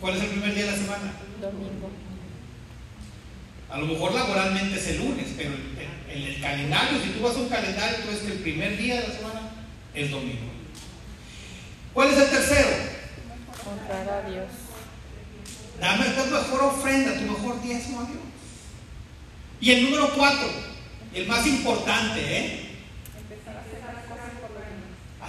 [0.00, 1.12] ¿Cuál es el primer día de la semana?
[1.40, 1.90] Domingo.
[3.70, 5.52] A lo mejor laboralmente es el lunes, pero
[6.08, 9.00] en el calendario, si tú vas a un calendario, tú ves que el primer día
[9.00, 9.40] de la semana
[9.94, 10.52] es domingo.
[11.94, 12.68] ¿Cuál es el tercero?
[13.66, 14.46] Honrar a Dios.
[15.80, 18.18] Dame tu mejor ofrenda, tu mejor diezmo a Dios.
[19.60, 20.46] Y el número cuatro,
[21.14, 22.63] el más importante, ¿eh?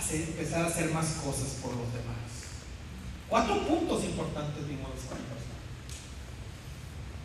[0.06, 2.16] Hacer, empezar a hacer más cosas por los demás.
[3.28, 5.20] Cuatro puntos importantes vimos persona.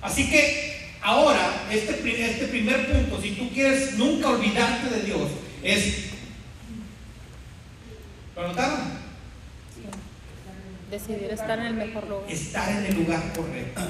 [0.01, 5.29] Así que ahora, este, este primer punto, si tú quieres nunca olvidarte de Dios,
[5.63, 6.07] es.
[8.35, 8.81] ¿Lo notaron?
[9.75, 9.83] Sí.
[10.91, 12.31] Decidir estar en el mejor lugar.
[12.31, 13.83] estar en el lugar correcto.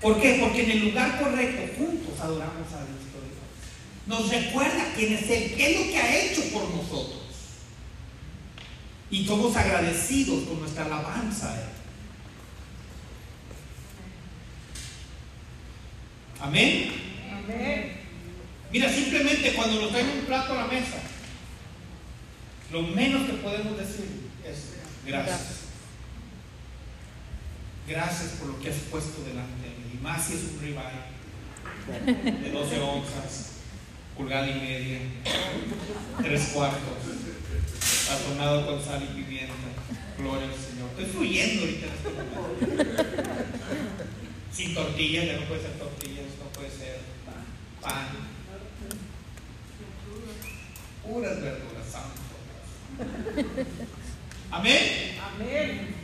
[0.00, 0.38] ¿Por qué?
[0.40, 2.96] Porque en el lugar correcto juntos adoramos a Dios.
[4.06, 7.25] Nos recuerda quién es Él, qué es lo que ha hecho por nosotros.
[9.10, 11.68] Y somos agradecidos con nuestra alabanza a Él.
[16.40, 16.92] Amén.
[17.32, 18.00] Amén.
[18.72, 20.98] Mira, simplemente cuando nos traen un plato a la mesa,
[22.72, 24.74] lo menos que podemos decir es
[25.06, 25.66] gracias.
[27.88, 29.98] Gracias por lo que has puesto delante de mí.
[29.98, 31.16] Y más si es un ribeye
[32.42, 33.50] de 12 onzas,
[34.16, 34.98] pulgada y media,
[36.20, 36.80] tres cuartos,
[38.06, 39.54] sazonado con sal y pimienta.
[40.18, 40.88] Gloria al Señor.
[40.90, 43.04] Estoy fluyendo ahorita en este momento.
[44.52, 47.00] Sin tortilla, ya no puede ser tortillas, no puede ser
[47.82, 48.08] pan.
[51.04, 52.20] Puras verduras, santo.
[54.50, 55.16] Amén.
[55.34, 55.94] Amén.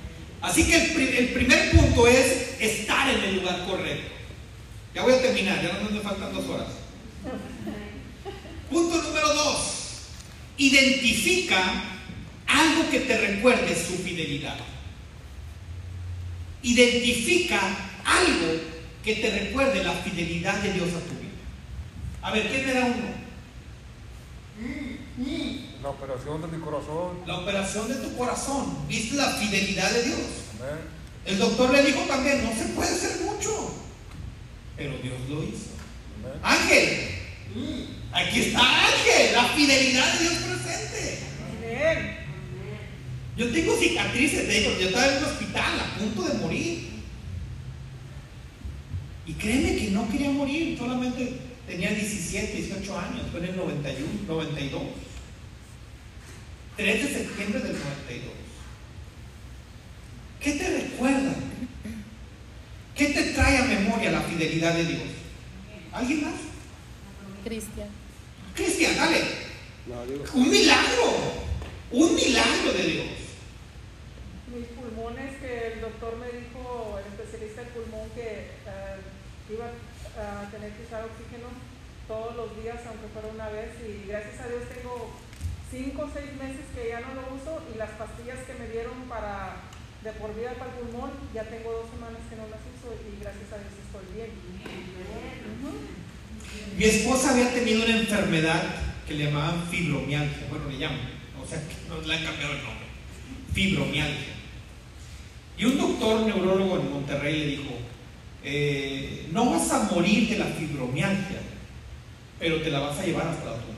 [0.43, 4.11] Así que el, pri- el primer punto es estar en el lugar correcto.
[4.95, 6.69] Ya voy a terminar, ya no me faltan dos horas.
[8.69, 9.79] Punto número dos.
[10.59, 11.83] Identifica
[12.63, 14.57] algo que te recuerde su fidelidad.
[16.63, 17.61] Identifica
[18.05, 18.61] algo
[19.05, 21.33] que te recuerde la fidelidad de Dios a tu vida.
[22.23, 23.23] A ver, ¿quién me da uno?
[25.83, 27.19] La operación de mi corazón.
[27.27, 28.87] La operación de tu corazón.
[28.89, 30.21] ¿Viste la fidelidad de Dios?
[30.61, 31.03] Amén.
[31.25, 33.75] El doctor le dijo también, no se puede hacer mucho.
[34.77, 35.71] Pero Dios lo hizo.
[36.25, 36.39] Amén.
[36.43, 37.09] Ángel,
[38.13, 41.19] aquí está Ángel, la fidelidad de Dios presente.
[41.59, 42.12] Amén.
[43.43, 46.91] Yo tengo cicatrices de ellos, yo estaba en un hospital a punto de morir.
[49.27, 54.09] Y créeme que no quería morir, solamente tenía 17, 18 años, fue en el 91,
[54.29, 54.83] 92.
[56.77, 58.33] 3 de septiembre del 92.
[60.41, 61.35] ¿Qué te recuerda?
[62.95, 65.03] ¿Qué te trae a memoria la fidelidad de Dios?
[65.93, 66.35] ¿Alguien más?
[67.43, 67.89] Cristian.
[68.55, 69.21] Cristian, dale.
[70.33, 71.43] Un milagro.
[71.91, 73.22] Un milagro de Dios.
[74.53, 79.01] Mis pulmones, que el doctor me dijo, el especialista del pulmón, que eh,
[79.49, 81.49] iba a tener que usar oxígeno,
[82.07, 85.17] todos los días, aunque fuera una vez, y gracias a Dios tengo
[85.73, 89.09] cinco o seis meses que ya no lo uso y las pastillas que me dieron
[89.09, 89.57] para
[90.05, 93.23] de por vida para el pulmón, ya tengo dos semanas que no las uso y
[93.23, 94.31] gracias a Dios estoy bien.
[96.77, 98.63] Mi esposa había tenido una enfermedad
[99.07, 100.49] que le llamaban fibromialgia.
[100.51, 100.99] Bueno, le llaman.
[101.41, 102.87] O sea, no le han cambiado el nombre.
[103.55, 104.42] Fibromialgia.
[105.59, 107.75] Y un doctor neurólogo en Monterrey le dijo,
[108.45, 111.41] eh, no vas a morir de la fibromialgia,
[112.39, 113.73] pero te la vas a llevar hasta la tumba.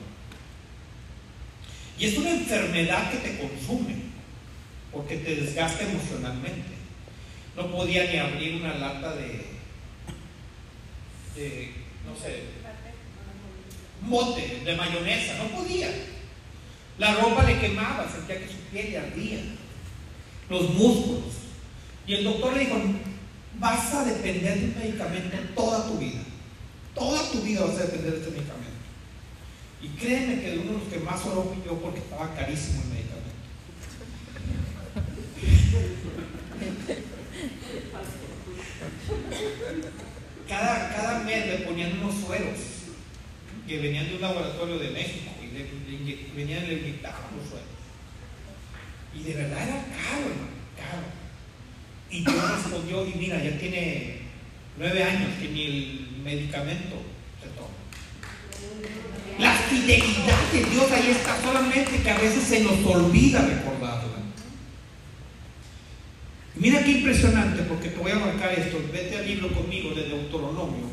[1.97, 3.95] Y es una enfermedad que te consume,
[4.91, 6.75] porque te desgasta emocionalmente.
[7.55, 9.45] No podía ni abrir una lata de,
[11.35, 11.71] de
[12.05, 12.43] no sé,
[14.01, 15.89] mote de mayonesa, no podía.
[16.97, 19.39] La ropa le quemaba, sentía que su piel ardía,
[20.49, 21.44] los músculos.
[22.07, 22.75] Y el doctor le dijo,
[23.59, 26.21] vas a depender de un medicamento toda tu vida.
[26.93, 28.65] Toda tu vida vas a depender de este medicamento.
[29.81, 32.81] Y créeme que de uno de los que más oró fui yo porque estaba carísimo
[32.83, 33.15] el medicamento.
[40.47, 42.59] Cada, cada mes le ponían unos sueros
[43.67, 47.67] que venían de un laboratorio de México y venían y le inyectaban los sueros.
[49.13, 51.14] Y de verdad era caro, hermano, caro.
[52.15, 54.21] Y Dios respondió, y mira, ya tiene
[54.77, 56.95] nueve años que ni el medicamento
[57.41, 57.75] se toma.
[59.37, 64.05] La fidelidad de Dios ahí está solamente que a veces se nos olvida recordarla.
[66.55, 68.81] Mira qué impresionante, porque te voy a marcar esto.
[68.93, 70.85] Vete al libro conmigo de Deuteronomio.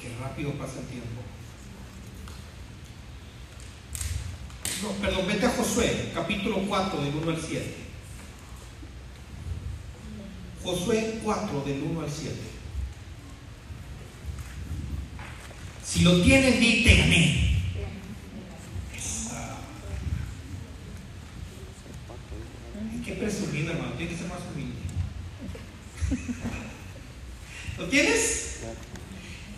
[0.00, 1.22] Qué rápido pasa el tiempo.
[4.82, 7.91] No, perdón, vete a Josué, capítulo 4, del 1 al 7.
[10.62, 12.34] Josué 4, del 1 al 7.
[15.84, 17.56] Si lo tienes, di te gané.
[18.96, 19.58] Esa.
[22.78, 23.92] Ay, Qué presumido, hermano.
[23.94, 24.78] Tiene que ser más humilde.
[27.78, 28.60] ¿Lo tienes?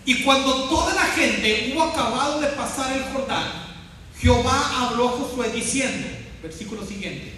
[0.06, 3.46] Y cuando toda la gente hubo acabado de pasar el Jordán,
[4.18, 6.06] Jehová habló a Josué diciendo,
[6.42, 7.32] versículo siguiente,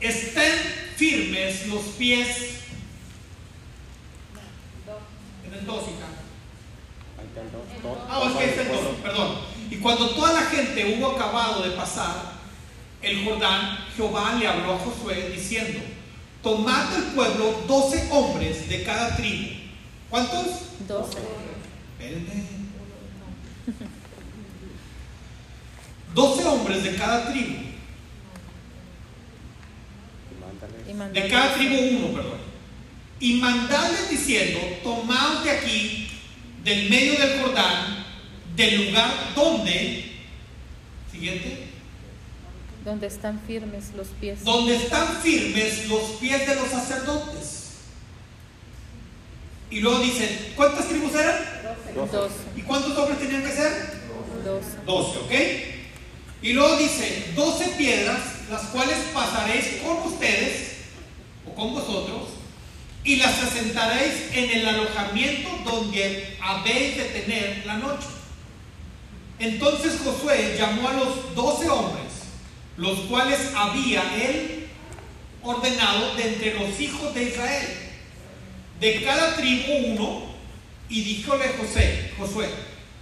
[0.00, 2.28] estén firmes los pies
[5.46, 6.16] en el 2 y acá.
[8.08, 9.38] Ah, es que es el 2, perdón.
[9.70, 12.36] Y cuando toda la gente hubo acabado de pasar
[13.02, 15.80] el Jordán, Jehová le habló a Josué diciendo,
[16.42, 19.54] tomad del pueblo doce hombres de cada tribu.
[20.08, 20.46] ¿Cuántos?
[20.88, 21.18] Doce.
[21.98, 22.44] Espérenme.
[26.14, 27.65] Doce hombres de cada tribu.
[30.88, 32.38] Y De cada tribu uno, perdón.
[33.18, 36.08] Y mandadles diciendo, tomaos de aquí,
[36.64, 38.04] del medio del Jordán,
[38.54, 40.12] del lugar donde,
[41.10, 41.66] siguiente,
[42.84, 44.44] Donde están firmes los pies.
[44.44, 47.62] donde están firmes los pies de los sacerdotes.
[49.70, 51.36] Y luego dice, ¿cuántas tribus eran?
[52.12, 52.34] Doce.
[52.56, 53.72] ¿Y cuántos hombres tenían que ser?
[54.44, 54.76] Doce.
[54.86, 55.32] 12, ¿ok?
[56.42, 58.20] Y luego dice, 12 piedras,
[58.50, 60.76] las cuales pasaréis con ustedes
[61.46, 62.28] o con vosotros,
[63.04, 68.06] y las asentaréis en el alojamiento donde habéis de tener la noche.
[69.38, 72.06] Entonces Josué llamó a los 12 hombres,
[72.76, 74.68] los cuales había él
[75.42, 77.66] ordenado de entre los hijos de Israel,
[78.80, 80.26] de cada tribu uno,
[80.88, 82.48] y díjole José, Josué,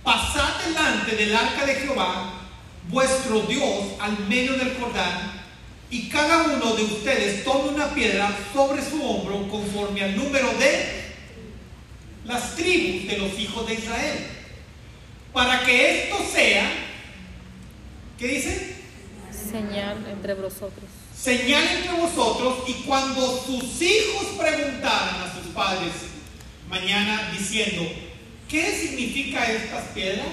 [0.03, 2.34] pasad delante del arca de Jehová,
[2.89, 5.43] vuestro Dios, al medio del Jordán,
[5.91, 11.05] y cada uno de ustedes tome una piedra sobre su hombro conforme al número de
[12.25, 14.19] las tribus de los hijos de Israel,
[15.33, 16.73] para que esto sea,
[18.19, 18.77] ¿qué dice?
[19.31, 20.85] Señal entre vosotros.
[21.17, 25.93] señal entre vosotros y cuando sus hijos preguntaran a sus padres
[26.69, 27.83] mañana diciendo,
[28.49, 30.27] ¿qué significa estas piedras?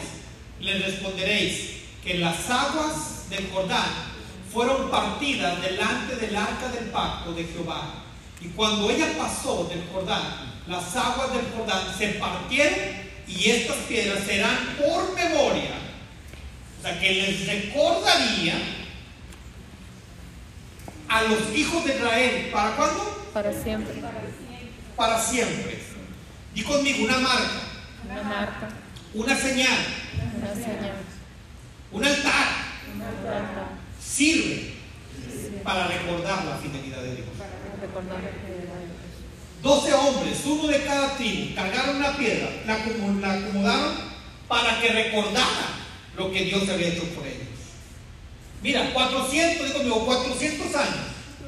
[0.59, 3.85] Les responderéis que las aguas del Jordán
[4.51, 7.93] fueron partidas delante del arca del pacto de Jehová.
[8.41, 10.21] Y cuando ella pasó del Jordán,
[10.67, 12.79] las aguas del Jordán se partieron
[13.27, 15.71] y estas piedras serán por memoria.
[16.79, 18.55] O sea, que les recordaría
[21.07, 22.49] a los hijos de Israel.
[22.51, 23.29] ¿Para cuándo?
[23.33, 23.93] Para siempre.
[24.95, 25.79] Para siempre.
[26.53, 27.61] Di conmigo una marca,
[28.09, 28.69] Una marca.
[29.13, 29.77] una señal,
[30.37, 30.93] Una señal.
[31.91, 32.47] Un altar.
[34.03, 34.73] Sirve
[35.63, 37.27] para recordar la fidelidad de Dios.
[37.81, 39.61] Recordar la fidelidad de Dios.
[39.61, 43.93] 12 hombres, uno de cada tribu, cargaron una piedra, la, acomo- la acomodaron
[44.47, 45.67] para que recordara
[46.17, 47.47] lo que Dios había hecho por ellos.
[48.63, 50.95] Mira, 400, digo, digo, 400 años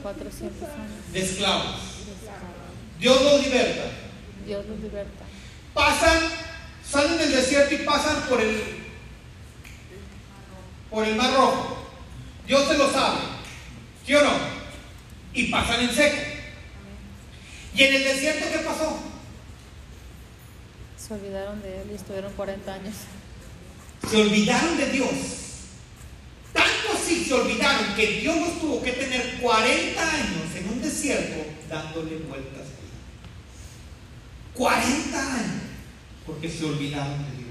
[0.04, 1.14] 400 años.
[1.14, 1.76] de esclavos.
[3.00, 3.84] Dios los liberta.
[4.46, 5.24] Dios los liberta.
[5.74, 6.20] Pasan,
[6.88, 8.83] salen del desierto y pasan por el,
[10.94, 11.78] por el mar rojo.
[12.46, 13.20] Dios se lo sabe,
[14.06, 14.32] ¿sí o no?
[15.34, 16.18] Y pasan en seco.
[17.76, 19.00] ¿Y en el desierto qué pasó?
[20.96, 22.94] Se olvidaron de él y estuvieron 40 años.
[24.08, 25.10] Se olvidaron de Dios.
[26.54, 31.44] Tanto así se olvidaron que Dios los tuvo que tener 40 años en un desierto
[31.68, 32.68] dándole vueltas.
[34.54, 35.64] 40 años
[36.28, 37.43] porque se olvidaron de Dios.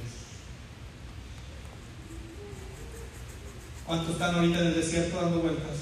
[3.92, 5.76] ¿Cuántos están ahorita en el desierto dando vueltas?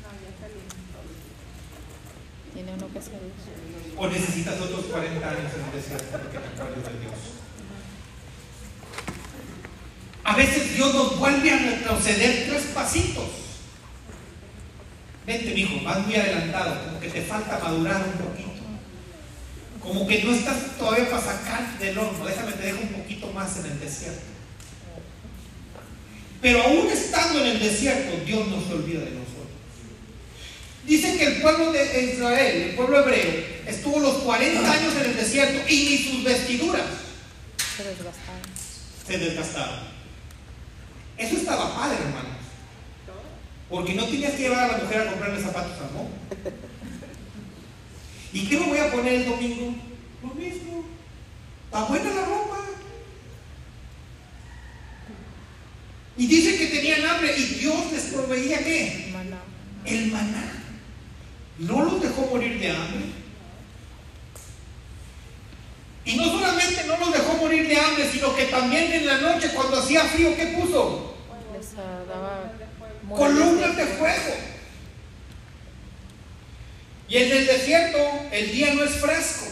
[0.00, 0.54] No, ya salí.
[2.54, 3.12] Tiene uno que hacer.
[3.94, 7.12] ¿O necesitas otros 40 años en el desierto porque te acuerdas de Dios?
[10.24, 13.28] A veces Dios nos vuelve a retroceder tres pasitos.
[15.26, 18.50] Vente, mijo, vas muy adelantado, como que te falta madurar un poquito.
[19.78, 23.58] Como que no estás todavía para sacar del horno, déjame te dejo un poquito más
[23.58, 24.31] en el desierto.
[26.42, 29.46] Pero aún estando en el desierto, Dios no se olvida de nosotros.
[30.84, 35.16] Dice que el pueblo de Israel, el pueblo hebreo, estuvo los 40 años en el
[35.16, 36.82] desierto y ni sus vestiduras
[37.76, 38.42] Se desgastaron.
[39.06, 39.92] se desgastaron.
[41.16, 42.32] Eso estaba padre, hermanos.
[43.70, 46.08] Porque no tenías que llevar a la mujer a comprarle zapatos al modo.
[48.32, 49.74] ¿Y qué me voy a poner el domingo?
[50.22, 50.84] Lo mismo.
[51.66, 52.58] Está buena la ropa.
[56.16, 59.10] Y dice que tenían hambre y Dios les proveía qué?
[59.12, 59.42] Maná.
[59.84, 60.52] El maná.
[61.58, 63.04] No los dejó morir de hambre.
[66.04, 69.50] Y no solamente no los dejó morir de hambre, sino que también en la noche
[69.54, 71.16] cuando hacía frío, ¿qué puso?
[71.56, 72.52] Les daba
[73.04, 74.34] muebles Columnas de fuego.
[77.08, 77.98] Y en el desierto
[78.32, 79.44] el día no es fresco,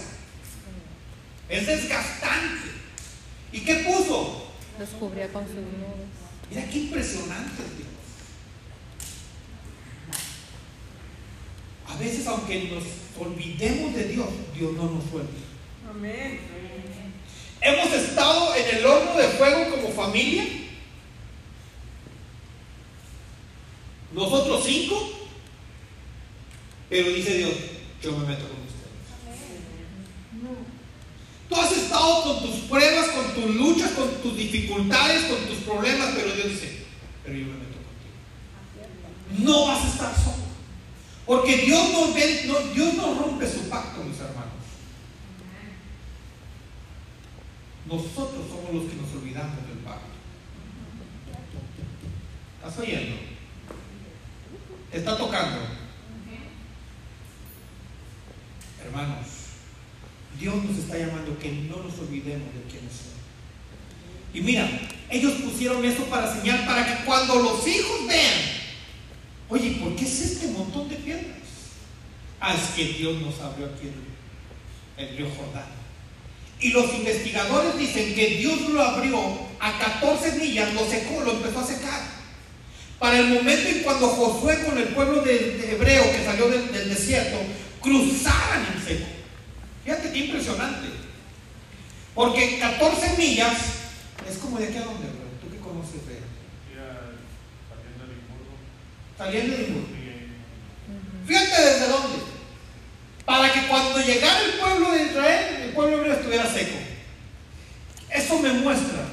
[1.49, 2.71] es desgastante.
[3.53, 4.47] ¿Y qué puso?
[4.79, 5.90] Los cubría con nubes.
[6.51, 7.89] Mira qué impresionante Dios.
[11.89, 12.85] A veces aunque nos
[13.25, 15.33] olvidemos de Dios, Dios no nos suelta.
[15.89, 16.41] Amén.
[17.61, 20.45] Hemos estado en el horno de fuego como familia.
[24.13, 25.11] Nosotros cinco.
[26.89, 27.53] Pero dice Dios,
[28.03, 28.81] yo me meto con ustedes.
[31.49, 31.55] Tú
[32.25, 36.85] con tus pruebas, con tus luchas, con tus dificultades, con tus problemas, pero Dios dice,
[37.25, 37.79] pero yo me meto
[39.29, 39.45] contigo.
[39.51, 40.51] No vas a estar solo.
[41.27, 44.51] Porque Dios no, ve- no- Dios no rompe su pacto, mis hermanos.
[47.87, 50.07] Nosotros somos los que nos olvidamos del pacto.
[52.59, 53.17] ¿Estás oyendo?
[54.91, 55.59] ¿Te está tocando?
[58.85, 59.27] Hermanos,
[60.41, 63.21] Dios nos está llamando que no nos olvidemos de quiénes somos.
[64.33, 64.67] Y mira,
[65.11, 68.41] ellos pusieron eso para señal, para que cuando los hijos vean,
[69.51, 71.27] oye, ¿por qué es este montón de piedras?
[72.41, 73.89] Ah, es que Dios nos abrió aquí
[74.97, 75.67] el, río Jordán.
[76.59, 79.19] Y los investigadores dicen que Dios lo abrió
[79.59, 82.01] a 14 millas, lo secó, lo empezó a secar.
[82.99, 86.71] Para el momento en cuando Josué con el pueblo de, de hebreo que salió del,
[86.73, 87.39] del desierto,
[87.83, 89.20] cruzaran el seco.
[89.91, 90.87] Fíjate qué impresionante.
[92.15, 93.59] Porque 14 millas
[94.31, 95.27] es como de aquí a dónde, bro?
[95.43, 96.21] ¿Tú qué conoces de
[99.19, 99.89] Saliendo de Limburgo.
[101.27, 102.19] Fíjate desde dónde.
[103.25, 106.79] Para que cuando llegara el pueblo de Israel, el pueblo hebreo estuviera seco.
[108.11, 109.09] Eso me muestra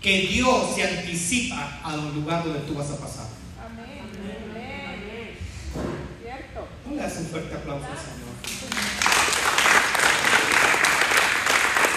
[0.00, 3.26] que Dios se anticipa al lugar donde tú vas a pasar.
[3.62, 4.00] Amén.
[4.48, 5.36] Amén.
[6.22, 6.68] Cierto.
[6.86, 8.99] ¿No le das un fuerte aplauso al Señor?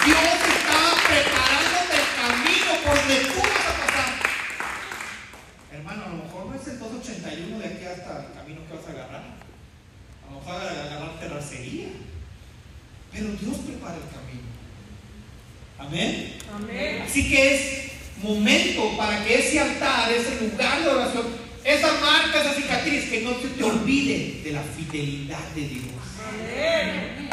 [0.04, 4.10] Dios está preparándote el camino por donde tú vas a pasar.
[5.72, 8.86] Hermano, a lo mejor no es el 281 de aquí hasta el camino que vas
[8.86, 9.24] a agarrar.
[9.24, 11.88] A lo mejor agarrar terracería.
[13.12, 14.48] Pero Dios prepara el camino.
[15.78, 16.38] Amén.
[16.54, 17.02] Amén.
[17.06, 17.92] Así que es
[18.22, 21.26] momento para que ese altar, ese lugar de oración,
[21.64, 25.94] esa marca, esa cicatriz, que no se te olvide de la fidelidad de Dios.
[26.28, 27.30] Amén.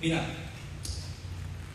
[0.00, 0.24] Mira,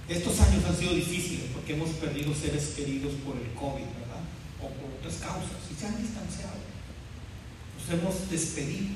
[0.07, 4.23] estos años han sido difíciles porque hemos perdido seres queridos por el COVID, ¿verdad?
[4.61, 6.53] o por otras causas y se han distanciado.
[7.77, 8.95] Nos hemos despedido.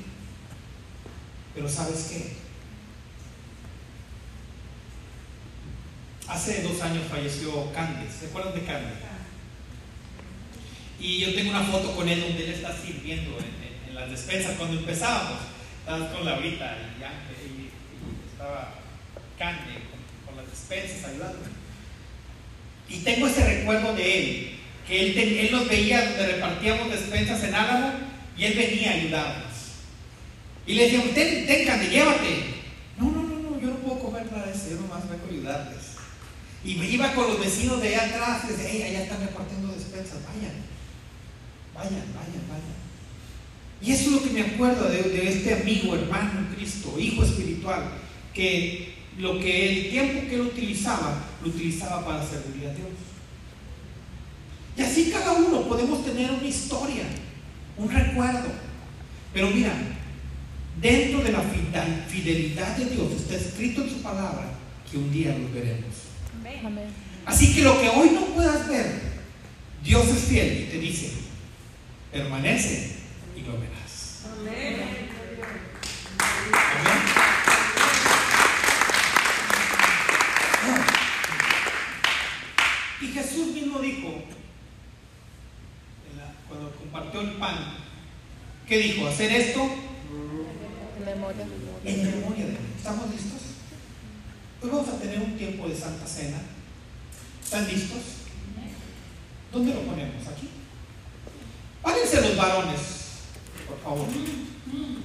[1.54, 2.32] Pero ¿sabes qué?
[6.28, 8.14] Hace dos años falleció Candes.
[8.14, 8.94] ¿Se acuerdan de Candes?
[11.00, 14.10] Y yo tengo una foto con él donde él está sirviendo en, en- en las
[14.10, 14.56] despensas.
[14.56, 15.38] Cuando empezábamos,
[15.80, 18.74] estábamos con Laurita y, Ángel, y, y estaba
[19.38, 19.86] Cande
[20.26, 21.46] con, las despensas ayudándome.
[22.88, 27.92] Y tengo ese recuerdo de él, que él, nos veía donde repartíamos despensas en Álamo
[28.36, 29.52] y él venía a ayudarnos.
[30.66, 32.58] Y le decíamos, ten, ten llévate.
[32.98, 35.84] No, no, no, no, yo no puedo comer para eso, yo nomás vengo a ayudarles.
[36.64, 40.18] Y me iba con los vecinos de allá atrás, y decía, allá están repartiendo despensas,
[40.26, 40.56] vayan,
[41.74, 42.78] vayan, vayan, vayan.
[43.80, 47.22] Y eso es lo que me acuerdo de, de este amigo, hermano en Cristo, hijo
[47.22, 47.92] espiritual,
[48.34, 52.88] que lo que el tiempo que él utilizaba, lo utilizaba para servir a Dios.
[54.76, 57.02] Y así cada uno podemos tener una historia,
[57.76, 58.48] un recuerdo.
[59.34, 59.72] Pero mira,
[60.80, 64.52] dentro de la fidel- fidelidad de Dios está escrito en su palabra
[64.90, 65.94] que un día lo veremos.
[66.64, 66.86] Amén.
[67.26, 68.86] Así que lo que hoy no puedas ver,
[69.82, 71.12] Dios es fiel y te dice,
[72.12, 72.92] permanece
[73.36, 74.22] y lo verás.
[74.38, 74.76] Amén.
[76.50, 77.27] Amén.
[83.00, 84.08] Y Jesús mismo dijo,
[86.48, 87.74] cuando compartió el pan,
[88.66, 89.06] ¿qué dijo?
[89.06, 89.60] Hacer esto
[90.98, 91.44] En memoria.
[91.84, 92.58] en memoria de mí.
[92.76, 93.40] ¿Estamos listos?
[94.62, 96.38] Hoy vamos a tener un tiempo de Santa Cena.
[97.42, 97.98] ¿Están listos?
[99.52, 100.26] ¿Dónde lo ponemos?
[100.26, 100.48] ¿Aquí?
[101.82, 102.80] Párense los varones,
[103.68, 104.06] por favor.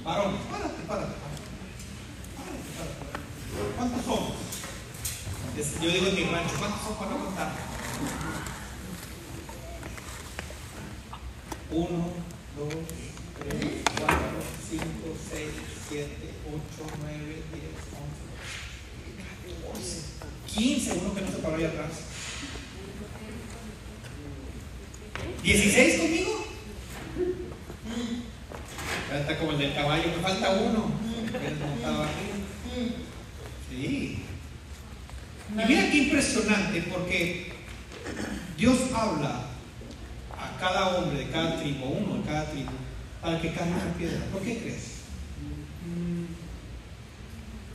[0.02, 1.44] Varones, párate, párate, párate.
[2.36, 3.76] Párate, párate.
[3.76, 4.32] ¿Cuántos somos?
[5.80, 7.73] Yo digo en mi rancho, ¿cuántos son para contar?
[11.70, 12.12] Uno,
[12.56, 12.74] dos,
[13.38, 14.38] tres, cuatro,
[14.68, 15.50] cinco, seis,
[15.88, 18.22] siete, ocho, nueve, diez, once,
[19.18, 20.00] catorce,
[20.46, 21.90] quince, uno que no se paró ahí atrás.
[25.44, 26.46] ¿16 conmigo?
[29.10, 30.90] Ya está como el del caballo, me falta uno.
[33.70, 34.24] Sí.
[35.50, 37.53] Y mira qué impresionante, porque
[38.56, 39.46] Dios habla
[40.32, 42.72] a cada hombre de cada tribu, uno de cada tribu,
[43.20, 44.20] para que cambie una piedra.
[44.32, 44.76] ¿Por qué crees?
[44.76, 44.92] Es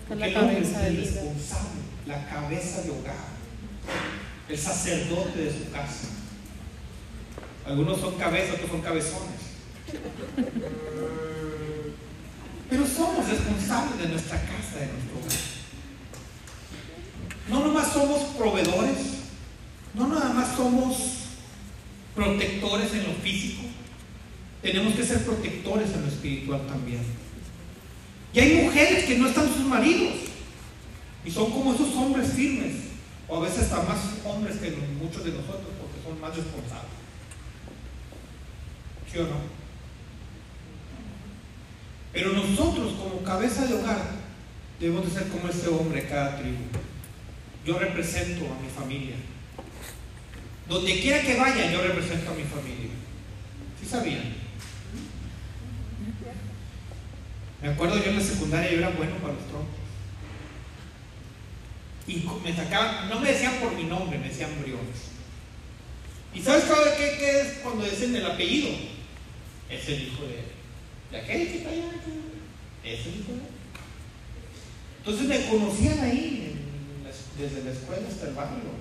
[0.08, 3.16] Porque la el hombre es el responsable, la cabeza de hogar,
[4.48, 6.08] el sacerdote de su casa.
[7.66, 9.40] Algunos son cabezas, otros son cabezones.
[12.70, 15.40] Pero somos responsables de nuestra casa, de nuestro hogar.
[17.50, 19.19] No nomás somos proveedores,
[19.94, 20.98] no nada más somos
[22.16, 23.64] protectores en lo físico,
[24.62, 27.02] tenemos que ser protectores en lo espiritual también.
[28.34, 30.14] Y hay mujeres que no están sus maridos
[31.26, 32.76] y son como esos hombres firmes,
[33.28, 34.72] o a veces hasta más hombres que
[35.02, 36.90] muchos de nosotros porque son más responsables.
[39.12, 39.60] ¿Sí o no?
[42.12, 44.02] Pero nosotros como cabeza de hogar
[44.80, 46.58] debemos de ser como este hombre cada tribu.
[47.66, 49.16] Yo represento a mi familia.
[50.70, 52.90] Donde quiera que vaya, yo represento a mi familia.
[53.82, 54.36] ¿Sí sabían?
[57.62, 59.76] Me acuerdo yo en la secundaria, yo era bueno para los troncos.
[62.08, 65.10] Y me sacaban, no me decían por mi nombre, me decían Briones.
[66.34, 66.64] ¿Y sabes
[66.98, 68.70] qué, qué- es cuando dicen el apellido?
[69.70, 70.44] Es el hijo de,
[71.12, 71.84] de aquel que está allá.
[72.84, 73.42] Es el hijo de él.
[75.00, 76.56] Entonces me conocían ahí,
[77.38, 78.79] desde la escuela hasta el barrio.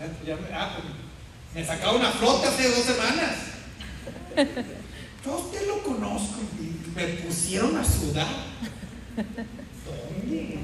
[0.00, 0.94] Ya- ya me, ah, pues,
[1.54, 3.36] me sacaba una flota hace dos semanas.
[5.24, 8.26] Yo a usted lo conozco y me pusieron a sudar.
[9.84, 10.58] ¿Dónde?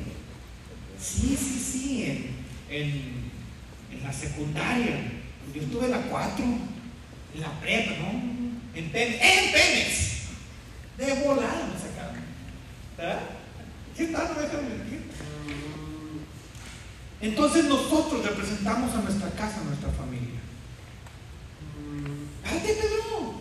[0.99, 2.31] Sí, sí, sí, en,
[2.75, 3.31] en,
[3.93, 5.13] en la secundaria.
[5.55, 6.45] Yo estuve en la 4,
[7.35, 8.09] en la prepa, ¿no?
[8.75, 9.21] En Pemex.
[9.23, 10.17] ¡En Pemex!
[10.99, 12.23] De volada me sacaron.
[12.97, 13.21] ¿Verdad?
[13.97, 14.29] ¿Qué tal?
[14.35, 15.03] No dejan mentir.
[17.21, 20.41] Entonces nosotros representamos a nuestra casa, a nuestra familia.
[22.45, 23.41] ¡Párate, Pedro!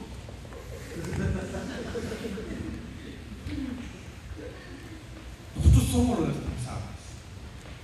[5.55, 6.95] Nosotros somos los responsables.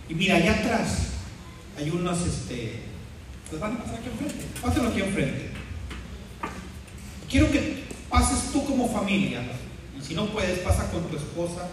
[0.09, 1.07] Y mira, allá atrás
[1.77, 2.81] hay unos, este,
[3.49, 4.45] pues van a pasar aquí enfrente.
[4.61, 5.51] Pásenlo aquí enfrente.
[7.29, 9.41] Quiero que pases tú como familia.
[9.97, 11.67] Y si no puedes, pasa con tu esposa.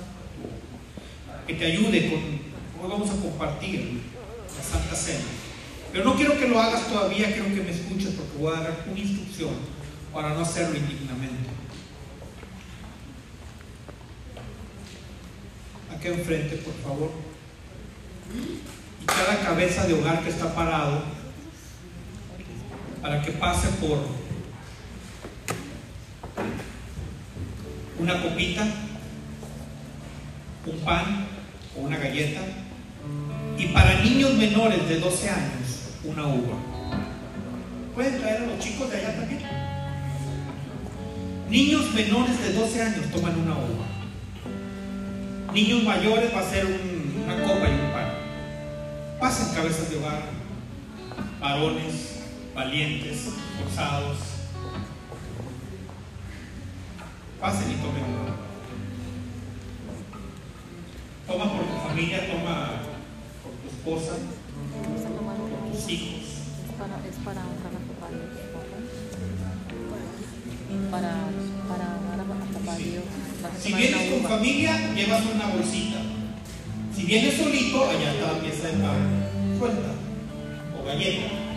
[1.46, 2.37] Que te ayude con.
[2.80, 4.02] Hoy vamos a compartir
[4.56, 5.24] la Santa Cena.
[5.90, 8.84] Pero no quiero que lo hagas todavía, quiero que me escuches porque voy a dar
[8.88, 9.50] una instrucción
[10.12, 11.50] para no hacerlo indignamente.
[15.92, 17.10] Aquí enfrente, por favor.
[18.32, 21.02] Y cada cabeza de hogar que está parado,
[23.02, 23.98] para que pase por
[27.98, 28.68] una copita,
[30.66, 31.26] un pan
[31.76, 32.67] o una galleta.
[33.58, 36.56] Y para niños menores de 12 años, una uva.
[37.94, 39.40] ¿Pueden traer a los chicos de allá también?
[41.50, 43.86] Niños menores de 12 años toman una uva.
[45.52, 48.08] Niños mayores va a ser un- una copa y un pan.
[49.18, 50.22] Pasen cabezas de hogar,
[51.40, 52.20] varones,
[52.54, 54.18] valientes, forzados.
[57.40, 58.04] Pasen y tomen.
[61.26, 62.70] Toma por tu familia, toma
[63.78, 64.12] esposa,
[65.72, 66.18] tus hijos.
[67.08, 68.30] Es para, honrar a papá Dios.
[70.90, 71.12] Para,
[71.68, 73.04] para honrar a papá Dios.
[73.60, 75.98] Si vienes con familia, llevas una bolsita.
[76.94, 79.58] Si vienes solito, allá está la pieza de pan.
[79.58, 79.92] Suelta.
[80.78, 81.47] O galleta.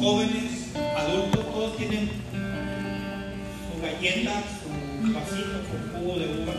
[0.00, 2.08] Jóvenes, adultos, todos tienen
[3.66, 6.54] su galleta, su vasito con jugo de uva.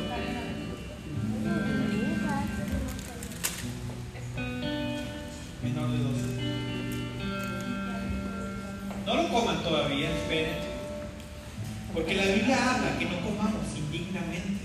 [5.63, 6.21] Menor de 12.
[9.07, 10.57] No lo coman todavía, esperen.
[11.93, 14.61] Porque la Biblia habla que no comamos indignamente.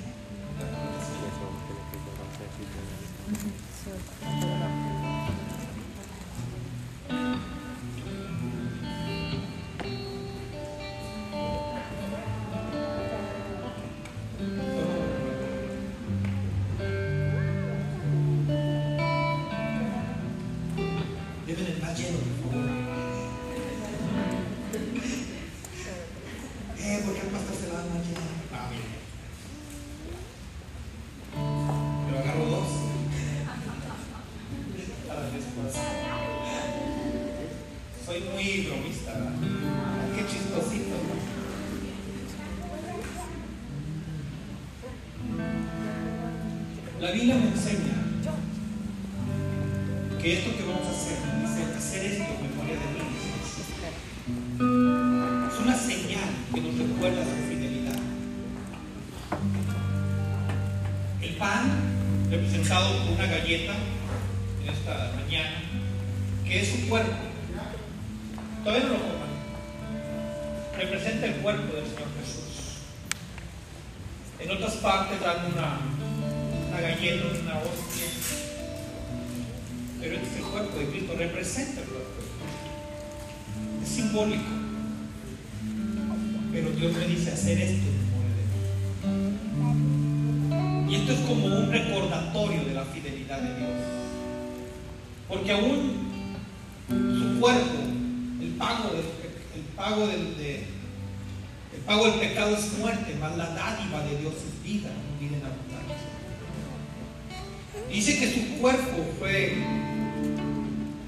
[47.25, 47.56] La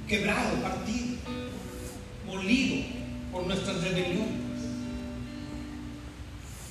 [0.07, 1.16] quebrado, partido,
[2.26, 2.87] molido
[3.33, 4.29] por nuestras rebeliones.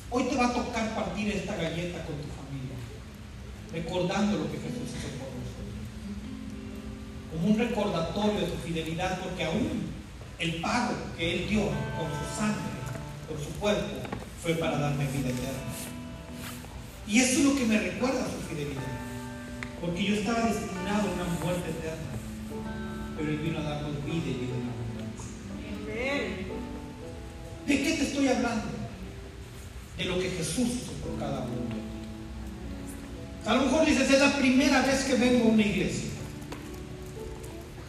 [0.09, 2.77] Hoy te va a tocar partir esta galleta con tu familia,
[3.71, 5.75] recordando lo que Jesús hizo por nosotros.
[7.31, 9.97] Como un recordatorio de tu fidelidad, porque aún
[10.39, 12.61] el pago que Él dio con su sangre,
[13.27, 14.07] por su cuerpo,
[14.41, 15.67] fue para darme vida eterna.
[17.07, 19.06] Y eso es lo que me recuerda a su fidelidad.
[19.81, 22.11] Porque yo estaba destinado a una muerte eterna.
[23.17, 25.31] Pero Él vino a darnos vida y vida en abundancia.
[25.83, 26.47] Amén.
[27.65, 28.67] ¿De qué te estoy hablando?
[29.97, 31.77] De lo que Jesús hizo por cada uno.
[33.45, 36.09] A lo mejor dices, es la primera vez que vengo a una iglesia.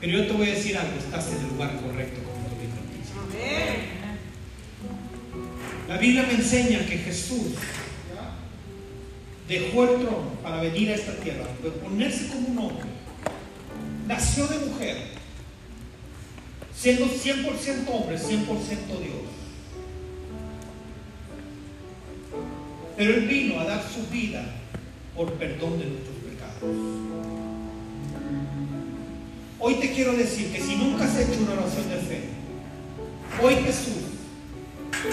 [0.01, 3.19] Pero yo te voy a decir algo, estás en el lugar correcto, como príncipe.
[3.19, 3.99] Amén.
[5.89, 7.55] La Biblia me enseña que Jesús
[9.49, 12.85] dejó el trono para venir a esta tierra, para ponerse como un hombre.
[14.07, 14.97] Nació de mujer,
[16.75, 19.29] siendo 100% hombre, 100% Dios.
[22.97, 24.45] Pero Él vino a dar su vida
[25.17, 26.77] por perdón de nuestros pecados.
[29.61, 32.21] Hoy te quiero decir que si nunca has hecho una oración de fe,
[33.43, 34.05] hoy Jesús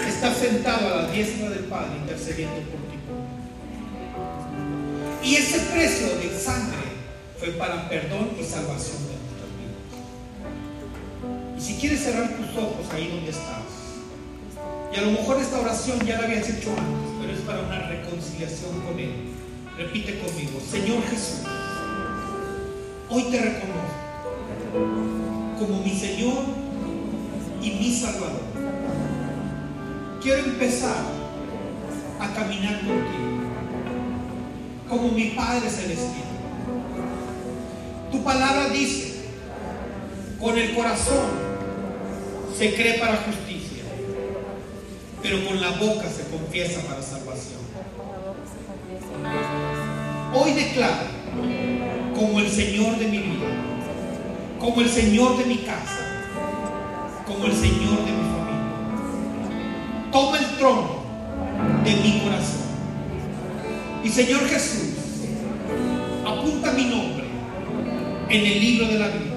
[0.06, 2.85] está sentado a la diestra del Padre intercediendo por.
[5.26, 6.86] Y ese precio de sangre
[7.36, 9.74] fue para perdón y salvación de nuestras vidas.
[11.58, 13.66] Y si quieres cerrar tus ojos ahí donde estás,
[14.94, 17.88] y a lo mejor esta oración ya la habías hecho antes, pero es para una
[17.88, 19.32] reconciliación con Él.
[19.76, 21.40] Repite conmigo, Señor Jesús,
[23.08, 23.96] hoy te reconozco
[25.58, 26.44] como mi Señor
[27.60, 28.42] y mi Salvador
[30.22, 31.04] quiero empezar
[32.20, 33.35] a caminar contigo
[34.88, 36.24] como mi Padre Celestial.
[38.10, 39.14] Tu palabra dice,
[40.40, 41.26] con el corazón
[42.56, 43.82] se cree para justicia,
[45.22, 47.60] pero con la boca se confiesa para salvación.
[50.34, 51.06] Hoy declaro
[52.14, 53.48] como el Señor de mi vida,
[54.58, 56.00] como el Señor de mi casa,
[57.26, 58.36] como el Señor de mi familia
[60.16, 61.02] toma el trono
[61.84, 62.55] de mi corazón.
[64.06, 64.94] Y Señor Jesús,
[66.24, 67.24] apunta mi nombre
[68.28, 69.34] en el libro de la vida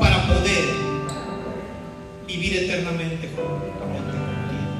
[0.00, 0.64] para poder
[2.26, 4.72] vivir eternamente juntamente contigo.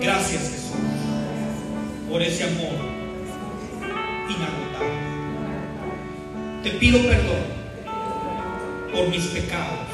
[0.00, 0.72] Gracias Jesús
[2.10, 2.74] por ese amor
[4.28, 4.90] inagotable.
[6.64, 7.44] Te pido perdón
[8.92, 9.86] por mis pecados,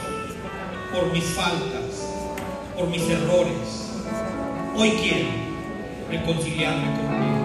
[0.91, 2.15] por mis faltas,
[2.75, 3.93] por mis errores.
[4.75, 5.46] Hoy quiero
[6.09, 7.27] reconciliarme contigo.
[7.27, 7.36] En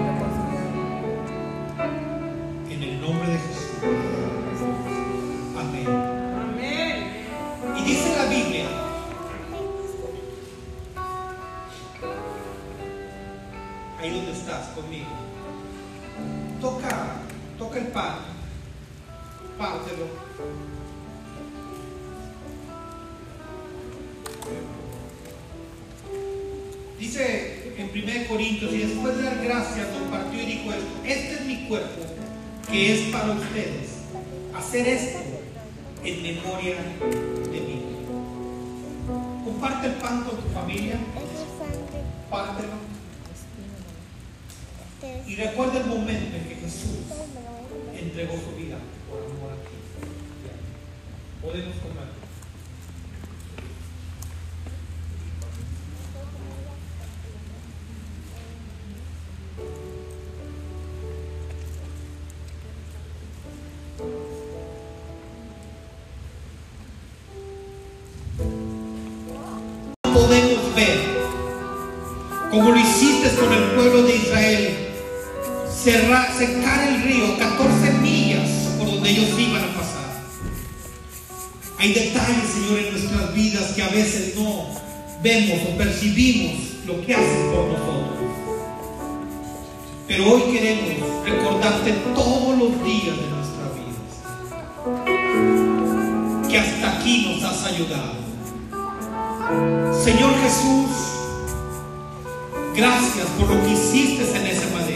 [76.41, 80.01] cerrar, secar el río 14 millas por donde ellos iban a pasar.
[81.77, 84.65] Hay detalles, Señor, en nuestras vidas que a veces no
[85.23, 86.53] vemos o percibimos
[86.85, 88.17] lo que haces por nosotros.
[90.07, 90.89] Pero hoy queremos
[91.23, 93.99] recordarte todos los días de nuestra vida.
[96.49, 98.21] Que hasta aquí nos has ayudado.
[100.03, 100.89] Señor Jesús,
[102.75, 104.90] gracias por lo que hiciste en ese madero,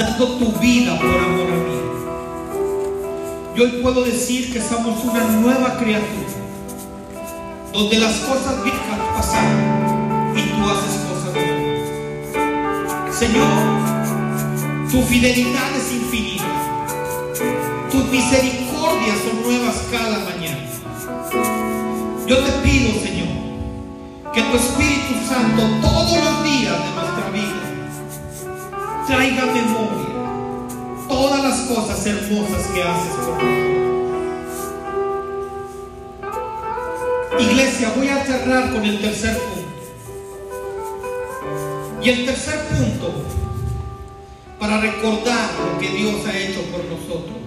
[0.00, 1.78] dando tu vida por amor a mí.
[3.54, 6.30] Y hoy puedo decir que somos una nueva criatura,
[7.72, 13.14] donde las cosas viejas pasaron y tú haces cosas nuevas.
[13.14, 13.52] Señor,
[14.90, 16.46] tu fidelidad es infinita,
[17.90, 20.66] tus misericordias son nuevas cada mañana.
[22.26, 23.28] Yo te pido, Señor,
[24.32, 27.39] que tu Espíritu Santo todos los días de nuestra vida
[29.10, 30.08] traiga memoria
[31.08, 33.70] todas las cosas hermosas que haces por nosotros.
[37.40, 39.68] Iglesia, voy a cerrar con el tercer punto.
[42.00, 43.24] Y el tercer punto,
[44.60, 47.38] para recordar lo que Dios ha hecho por nosotros,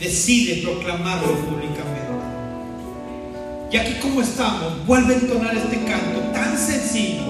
[0.00, 1.94] decide proclamarlo públicamente.
[3.70, 7.22] Y aquí como estamos, vuelve a entonar este canto tan sencillo,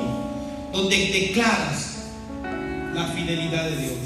[0.72, 1.93] donde declaras
[2.94, 3.98] la fidelidad de Dios.